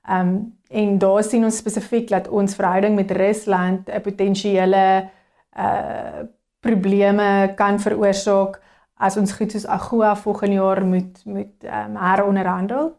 Um 0.08 0.56
en 0.70 0.98
daar 1.02 1.24
sien 1.26 1.44
ons 1.44 1.56
spesifiek 1.58 2.06
dat 2.08 2.28
ons 2.28 2.54
verhouding 2.54 2.94
met 2.94 3.10
Rusland 3.10 3.90
'n 3.90 4.00
potensiële 4.00 5.10
uh 5.58 6.26
probleme 6.60 7.54
kan 7.56 7.78
veroorsaak 7.80 8.60
as 9.00 9.16
ons 9.16 9.32
goed 9.32 9.52
soos 9.52 9.66
AGOA 9.66 10.14
volgende 10.16 10.54
jaar 10.54 10.84
moet 10.84 11.22
moet 11.24 11.64
um, 11.64 11.96
heronderhandel. 11.96 12.92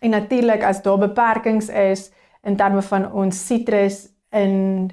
En 0.00 0.10
natuurlik 0.10 0.62
as 0.62 0.82
daar 0.82 0.98
beperkings 0.98 1.68
is 1.68 2.10
in 2.44 2.56
terme 2.56 2.82
van 2.82 3.12
ons 3.12 3.46
sitrus 3.46 4.08
in 4.30 4.90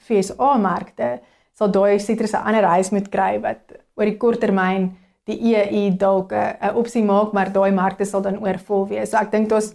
FSA 0.00 0.56
markte, 0.58 1.20
sal 1.54 1.70
daai 1.70 1.98
sitrus 1.98 2.32
'n 2.32 2.46
ander 2.46 2.64
huis 2.64 2.90
moet 2.90 3.08
kry 3.08 3.40
wat 3.40 3.72
oor 3.96 4.04
die 4.04 4.16
kort 4.16 4.40
termyn 4.40 4.96
die 5.24 5.54
EU 5.54 5.96
dalk 5.96 6.32
'n 6.32 6.74
opsie 6.74 7.04
maak, 7.04 7.32
maar 7.32 7.52
daai 7.52 7.72
markte 7.72 8.04
sal 8.04 8.22
dan 8.22 8.40
oorvol 8.40 8.88
wees. 8.88 9.10
So 9.10 9.16
ek 9.16 9.30
dink 9.30 9.48
daar's 9.48 9.74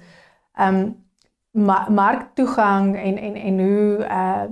ehm 0.58 0.76
um, 0.76 0.96
ma 1.56 1.88
marktoegang 1.90 2.96
en 2.96 3.18
en 3.18 3.36
en 3.36 3.60
hoe 3.60 4.06
uh 4.10 4.46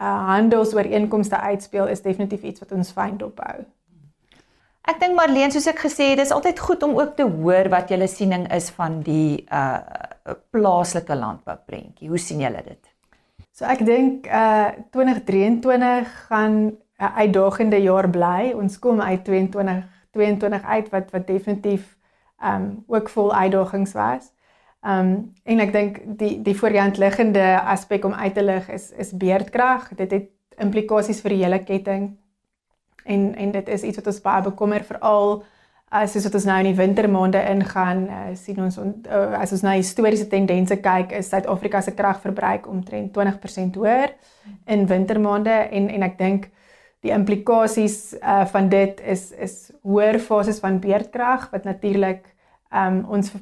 uh 0.00 0.26
handelsooreenkomste 0.26 1.36
uitspeel 1.36 1.86
is 1.86 2.02
definitief 2.02 2.42
iets 2.42 2.60
wat 2.60 2.72
ons 2.72 2.90
fyn 2.92 3.16
dophou. 3.16 3.64
Ek 4.82 4.98
dink 4.98 5.14
Marlene 5.14 5.54
soos 5.54 5.68
ek 5.70 5.84
gesê 5.84 6.08
het, 6.10 6.18
dis 6.18 6.32
altyd 6.34 6.58
goed 6.58 6.82
om 6.82 6.96
ook 6.98 7.12
te 7.14 7.22
hoor 7.22 7.68
wat 7.70 7.90
julle 7.92 8.08
siening 8.10 8.48
is 8.54 8.70
van 8.74 8.98
die 9.06 9.44
uh 9.46 9.78
plaaslike 10.54 11.14
landbouprentjie. 11.18 12.08
Hoe 12.10 12.18
sien 12.18 12.42
julle 12.42 12.60
dit? 12.66 12.90
So 13.54 13.66
ek 13.66 13.84
dink 13.86 14.26
uh 14.26 14.74
2023 14.94 16.10
gaan 16.28 16.54
'n 16.98 17.12
uitdagende 17.18 17.78
jaar 17.82 18.10
bly. 18.10 18.52
Ons 18.58 18.78
kom 18.78 19.00
uit 19.00 19.24
22 19.24 19.84
22 20.12 20.62
uit 20.62 20.90
wat 20.90 21.10
wat 21.10 21.26
definitief 21.26 21.96
um 22.42 22.84
ook 22.86 23.08
vol 23.08 23.34
uitdagings 23.34 23.92
was. 23.94 24.32
Um 24.82 25.34
en 25.44 25.60
ek 25.60 25.72
dink 25.72 26.02
die 26.18 26.42
die 26.42 26.58
voorhand 26.58 26.98
liggende 26.98 27.60
aspek 27.60 28.04
om 28.04 28.14
uit 28.14 28.34
te 28.34 28.42
lig 28.42 28.68
is 28.68 28.90
is 28.90 29.14
beerdkrag. 29.14 29.94
Dit 29.94 30.10
het 30.10 30.28
implikasies 30.58 31.20
vir 31.20 31.30
die 31.30 31.44
hele 31.44 31.62
ketting 31.62 32.21
en 33.04 33.34
en 33.34 33.52
dit 33.52 33.68
is 33.68 33.82
iets 33.82 34.00
wat 34.00 34.06
ons 34.06 34.22
baie 34.24 34.42
bekommer 34.42 34.84
veral 34.84 35.42
as 35.92 36.14
soos 36.14 36.24
wat 36.24 36.38
ons 36.38 36.46
nou 36.48 36.58
in 36.62 36.70
die 36.70 36.78
wintermaande 36.78 37.42
ingaan 37.50 38.06
uh, 38.08 38.22
sien 38.38 38.60
ons 38.64 38.78
on, 38.80 38.94
uh, 39.08 39.36
as 39.40 39.52
ons 39.52 39.64
na 39.66 39.76
historiese 39.76 40.28
tendense 40.28 40.76
kyk 40.80 41.12
is 41.18 41.28
Suid-Afrika 41.28 41.82
se 41.84 41.92
kragverbruik 41.98 42.68
omtrent 42.68 43.12
20% 43.18 43.76
hoër 43.76 44.14
in 44.66 44.86
wintermaande 44.88 45.58
en 45.70 45.90
en 45.92 46.08
ek 46.08 46.18
dink 46.18 46.48
die 47.02 47.12
implikasies 47.12 48.14
uh, 48.22 48.44
van 48.54 48.70
dit 48.72 49.00
is 49.04 49.30
is 49.32 49.56
hoër 49.82 50.20
fases 50.22 50.62
van 50.62 50.80
beerdkrag 50.80 51.50
wat 51.52 51.64
natuurlik 51.68 52.24
um, 52.72 53.04
ons 53.10 53.32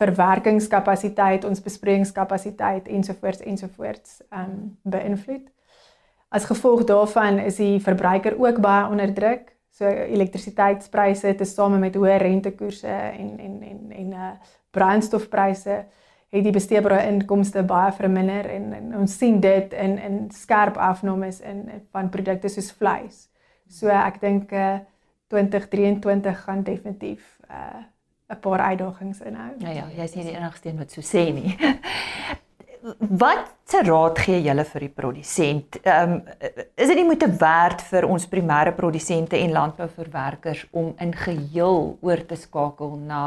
verwerkingskapasiteit, 0.00 1.44
ons 1.44 1.62
besprekingskapasiteit 1.62 2.88
ensovoorts 2.88 3.44
ensovoorts 3.46 4.22
um, 4.32 4.76
beïnvloed. 4.82 5.46
As 6.28 6.44
gevolg 6.44 6.84
daarvan 6.84 7.38
is 7.38 7.56
die 7.56 7.80
verbruiker 7.80 8.38
ook 8.38 8.60
baie 8.60 8.88
onder 8.90 9.12
druk. 9.14 9.52
So 9.74 9.88
elektrisiteitspryse 9.88 11.34
tesame 11.34 11.78
met 11.78 11.96
hoë 11.98 12.18
rentekoerse 12.22 12.88
en 12.88 13.38
en 13.38 13.62
en 13.62 13.90
en 13.90 14.12
uh 14.12 14.32
brandstofpryse 14.74 15.74
het 16.34 16.42
die 16.42 16.52
besteedbare 16.52 17.04
inkomste 17.06 17.62
baie 17.62 17.92
verminder 17.94 18.48
en, 18.50 18.72
en 18.72 18.96
ons 18.98 19.18
sien 19.18 19.40
dit 19.40 19.72
in 19.72 19.98
in 19.98 20.16
skerp 20.34 20.76
afnames 20.76 21.40
in 21.40 21.68
van 21.90 22.10
produkte 22.10 22.48
soos 22.48 22.72
vleis. 22.72 23.28
So 23.68 23.88
ek 23.88 24.20
dink 24.20 24.52
uh 24.52 24.78
2023 25.28 26.42
gaan 26.44 26.62
definitief 26.62 27.38
uh 27.50 27.82
'n 28.30 28.40
paar 28.40 28.60
uitdagings 28.60 29.20
inhou. 29.20 29.52
Ja 29.58 29.70
ja, 29.70 29.86
jy's 29.96 30.14
nie 30.14 30.24
die 30.24 30.36
enigste 30.36 30.68
een 30.68 30.78
wat 30.78 30.90
so 30.92 31.00
sê 31.00 31.32
nie. 31.32 31.56
wat 32.98 33.54
se 33.64 33.80
raad 33.82 34.18
gee 34.20 34.42
julle 34.44 34.64
vir 34.68 34.84
die 34.84 34.92
produsent? 34.92 35.78
Ehm 35.82 36.18
um, 36.18 36.18
is 36.76 36.90
dit 36.90 36.98
nie 36.98 37.06
moeite 37.08 37.30
werd 37.40 37.80
vir 37.88 38.06
ons 38.08 38.26
primêre 38.28 38.74
produsente 38.76 39.38
en 39.38 39.54
landbouverwerkers 39.56 40.66
om 40.72 40.92
in 41.00 41.14
geheel 41.16 41.96
oor 42.00 42.24
te 42.28 42.36
skakel 42.36 42.96
na 43.00 43.22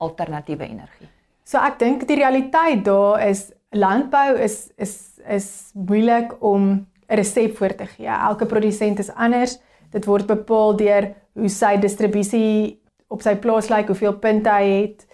alternatiewe 0.00 0.68
energie? 0.68 1.10
So 1.44 1.60
ek 1.60 1.78
dink 1.78 2.06
die 2.08 2.18
realiteit 2.22 2.84
daar 2.84 3.20
is 3.28 3.50
landbou 3.76 4.38
is 4.40 4.70
is 4.76 4.96
is 5.28 5.48
moeilik 5.74 6.32
om 6.40 6.86
'n 7.08 7.16
resep 7.20 7.56
voor 7.56 7.74
te 7.74 7.86
gee. 7.86 8.08
Elke 8.08 8.46
produsent 8.46 8.98
is 8.98 9.14
anders. 9.14 9.58
Dit 9.90 10.04
word 10.04 10.26
bepaal 10.26 10.76
deur 10.76 11.14
hoe 11.34 11.48
sy 11.48 11.76
distribusie 11.76 12.80
op 13.08 13.22
sy 13.22 13.36
plaas 13.36 13.68
lyk, 13.68 13.86
hoeveel 13.86 14.18
punte 14.18 14.50
hy 14.50 14.64
het 14.64 15.06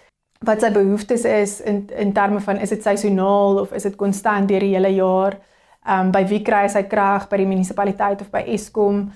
wat 0.45 0.61
sy 0.61 0.71
behoeftes 0.71 1.25
is 1.25 1.61
in 1.61 1.89
in 1.95 2.13
terme 2.13 2.41
van 2.43 2.59
is 2.59 2.69
dit 2.69 2.83
seisoonaal 2.83 3.59
of 3.63 3.73
is 3.73 3.83
dit 3.87 3.95
konstant 3.95 4.47
deur 4.47 4.59
die 4.59 4.75
hele 4.75 4.93
jaar? 4.95 5.39
Ehm 5.85 6.07
um, 6.07 6.11
by 6.11 6.23
wie 6.27 6.41
kry 6.41 6.63
hy 6.63 6.71
sy 6.71 6.83
krag 6.87 7.27
by 7.29 7.37
die 7.41 7.47
munisipaliteit 7.47 8.21
of 8.21 8.31
by 8.31 8.43
Eskom? 8.55 9.09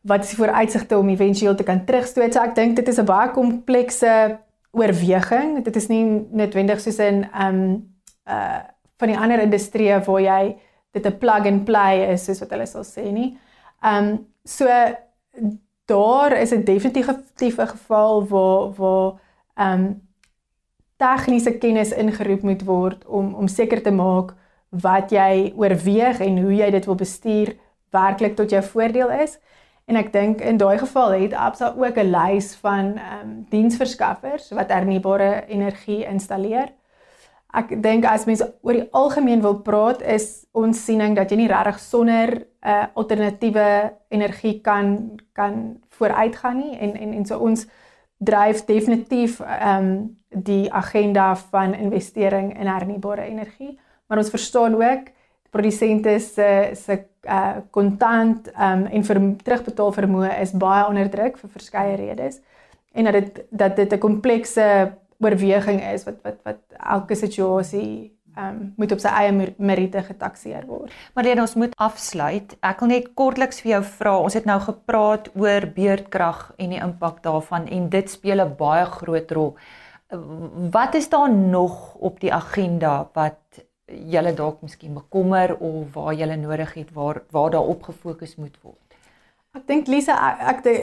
Wat 0.00 0.24
is 0.24 0.32
die 0.32 0.38
vooruitsigte 0.40 0.98
om 0.98 1.08
éventueel 1.12 1.54
te 1.54 1.66
kan 1.68 1.84
terugstoot? 1.84 2.32
So 2.32 2.40
ek 2.40 2.54
dink 2.56 2.76
dit 2.76 2.88
is 2.88 2.98
'n 2.98 3.04
baie 3.04 3.30
komplekse 3.30 4.38
oorweging. 4.72 5.64
Dit 5.64 5.76
is 5.76 5.88
nie 5.88 6.04
noodwendig 6.30 6.80
soos 6.80 6.98
in 6.98 7.24
ehm 7.32 7.54
um, 7.54 7.94
uh 8.26 8.60
van 9.00 9.08
die 9.08 9.16
ander 9.18 9.40
industrieë 9.40 10.02
waar 10.04 10.20
jy 10.20 10.56
dit 10.92 11.06
'n 11.06 11.18
plug 11.18 11.46
and 11.46 11.64
play 11.64 12.12
is 12.12 12.24
soos 12.24 12.40
wat 12.40 12.50
hulle 12.50 12.66
sal 12.66 12.84
sê 12.84 13.12
nie. 13.12 13.38
Ehm 13.82 14.08
um, 14.08 14.26
so 14.44 14.66
daar 15.86 16.32
is 16.32 16.52
'n 16.52 16.64
definitiewe 16.64 17.66
geval 17.66 18.26
waar 18.28 18.72
waar 18.72 19.12
ehm 19.56 19.72
um, 19.72 20.09
tegniese 21.00 21.56
kennis 21.58 21.92
ingeroep 21.96 22.42
moet 22.42 22.64
word 22.68 23.06
om 23.06 23.34
om 23.34 23.48
seker 23.48 23.82
te 23.82 23.92
maak 23.94 24.34
wat 24.70 25.10
jy 25.10 25.52
oorweeg 25.58 26.20
en 26.20 26.38
hoe 26.44 26.54
jy 26.54 26.70
dit 26.70 26.86
wil 26.86 26.98
bestuur 26.98 27.54
werklik 27.90 28.36
tot 28.38 28.50
jou 28.50 28.62
voordeel 28.62 29.10
is. 29.24 29.38
En 29.90 29.98
ek 29.98 30.12
dink 30.14 30.42
in 30.46 30.58
daai 30.60 30.78
geval 30.78 31.16
het 31.18 31.32
Absa 31.34 31.72
ook 31.76 31.96
'n 31.98 32.12
lys 32.14 32.54
van 32.62 32.94
ehm 32.96 33.22
um, 33.22 33.46
diensverskaffers 33.50 34.50
wat 34.50 34.70
hernubare 34.70 35.44
energie 35.48 36.04
installeer. 36.06 36.68
Ek 37.52 37.82
dink 37.82 38.04
as 38.04 38.24
mense 38.24 38.54
oor 38.62 38.72
die 38.72 38.88
algemeen 38.92 39.40
wil 39.42 39.58
praat 39.66 40.02
is 40.02 40.46
ons 40.52 40.84
siening 40.84 41.16
dat 41.16 41.30
jy 41.30 41.36
nie 41.36 41.48
regtig 41.50 41.78
sonder 41.78 42.28
'n 42.28 42.44
uh, 42.68 42.70
eh, 42.70 42.86
alternatiewe 42.94 43.92
energie 44.08 44.60
kan 44.60 45.18
kan 45.32 45.80
vooruitgaan 45.88 46.56
nie 46.56 46.78
en 46.78 46.94
en 46.96 47.12
en 47.12 47.26
so 47.26 47.38
ons 47.38 47.66
dryf 48.18 48.64
definitief 48.64 49.40
ehm 49.40 49.84
um, 49.84 50.19
die 50.30 50.72
agenda 50.72 51.36
van 51.36 51.74
investering 51.74 52.58
in 52.58 52.66
hernubare 52.66 53.22
energie, 53.22 53.78
maar 54.06 54.18
ons 54.18 54.30
verstaan 54.30 54.74
ook 54.74 55.10
produsente 55.50 56.18
se 56.18 56.70
se 56.74 57.04
uh 57.28 57.56
kontant 57.70 58.48
um 58.48 58.86
en 58.86 59.04
vir 59.04 59.18
terugbetaal 59.44 59.92
vermoë 59.92 60.30
is 60.40 60.54
baie 60.56 60.86
onder 60.88 61.10
druk 61.12 61.36
vir 61.36 61.50
verskeie 61.52 61.96
redes 61.96 62.38
en 62.96 63.04
dat 63.04 63.12
dit 63.12 63.42
dat 63.50 63.76
dit 63.76 63.92
'n 63.92 63.98
komplekse 63.98 64.92
oorweging 65.18 65.82
is 65.92 66.04
wat 66.04 66.22
wat 66.22 66.38
wat 66.44 66.60
elke 66.78 67.14
situasie 67.14 68.12
um 68.38 68.72
moet 68.76 68.92
op 68.92 69.00
sy 69.00 69.08
eie 69.08 69.52
meriete 69.58 70.02
getakseer 70.02 70.66
word. 70.66 70.92
Dan 71.14 71.40
ons 71.40 71.54
moet 71.54 71.72
afsluit. 71.76 72.56
Ek 72.62 72.80
wil 72.80 72.88
net 72.88 73.14
kortliks 73.14 73.60
vir 73.60 73.70
jou 73.70 73.82
vra. 73.82 74.18
Ons 74.18 74.34
het 74.34 74.44
nou 74.44 74.60
gepraat 74.60 75.28
oor 75.34 75.66
beurtkrag 75.74 76.52
en 76.56 76.70
die 76.70 76.80
impak 76.80 77.22
daarvan 77.22 77.66
en 77.68 77.88
dit 77.88 78.10
speel 78.10 78.40
'n 78.40 78.56
baie 78.56 78.84
groot 78.86 79.30
rol 79.30 79.56
wat 80.70 80.94
is 80.94 81.08
daar 81.08 81.30
nog 81.30 81.94
op 81.94 82.20
die 82.20 82.32
agenda 82.34 83.08
wat 83.12 83.64
julle 83.86 84.34
dalk 84.34 84.62
miskien 84.62 84.94
bekommer 84.94 85.56
of 85.56 85.92
waar 85.92 86.14
julle 86.14 86.36
nodig 86.36 86.74
het 86.74 86.92
waar 86.92 87.22
waar 87.30 87.50
daar 87.50 87.66
op 87.66 87.82
gefokus 87.82 88.36
moet 88.36 88.58
word? 88.62 88.96
Ek 89.54 89.66
dink 89.66 89.86
Lisa 89.86 90.14
ek 90.50 90.62
de, 90.62 90.74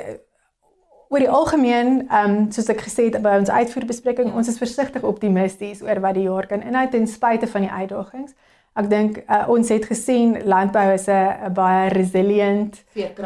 oor 1.09 1.23
die 1.23 1.31
algemeen 1.31 2.07
ehm 2.07 2.31
um, 2.31 2.51
soos 2.51 2.69
ek 2.71 2.83
gesê 2.87 3.07
het 3.09 3.21
by 3.23 3.37
ons 3.39 3.51
uitvoerbespreking 3.51 4.33
ons 4.33 4.47
is 4.47 4.59
versigtig 4.59 5.03
optimisties 5.03 5.83
oor 5.83 5.99
wat 6.03 6.15
die 6.19 6.27
jaar 6.27 6.47
kan 6.47 6.63
inhou 6.63 6.87
ten 6.91 7.07
spyte 7.07 7.47
van 7.47 7.67
die 7.67 7.71
uitdagings. 7.71 8.35
Ek 8.77 8.89
dink 8.91 9.17
uh, 9.25 9.45
ons 9.49 9.69
het 9.73 9.85
gesien 9.89 10.35
landbou 10.45 10.85
is 10.93 11.07
'n 11.09 11.53
baie 11.53 11.89
resilient, 11.89 12.83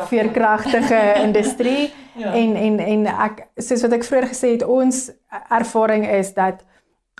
veerkragtige 0.07 1.01
industrie 1.27 1.91
ja. 2.15 2.33
en 2.33 2.55
en 2.55 2.79
en 2.79 3.05
ek 3.07 3.47
soos 3.57 3.81
wat 3.81 3.97
ek 3.99 4.07
vroeër 4.07 4.27
gesê 4.31 4.53
het, 4.55 4.63
ons 4.63 5.11
ervaring 5.49 6.07
is 6.07 6.33
dat 6.33 6.63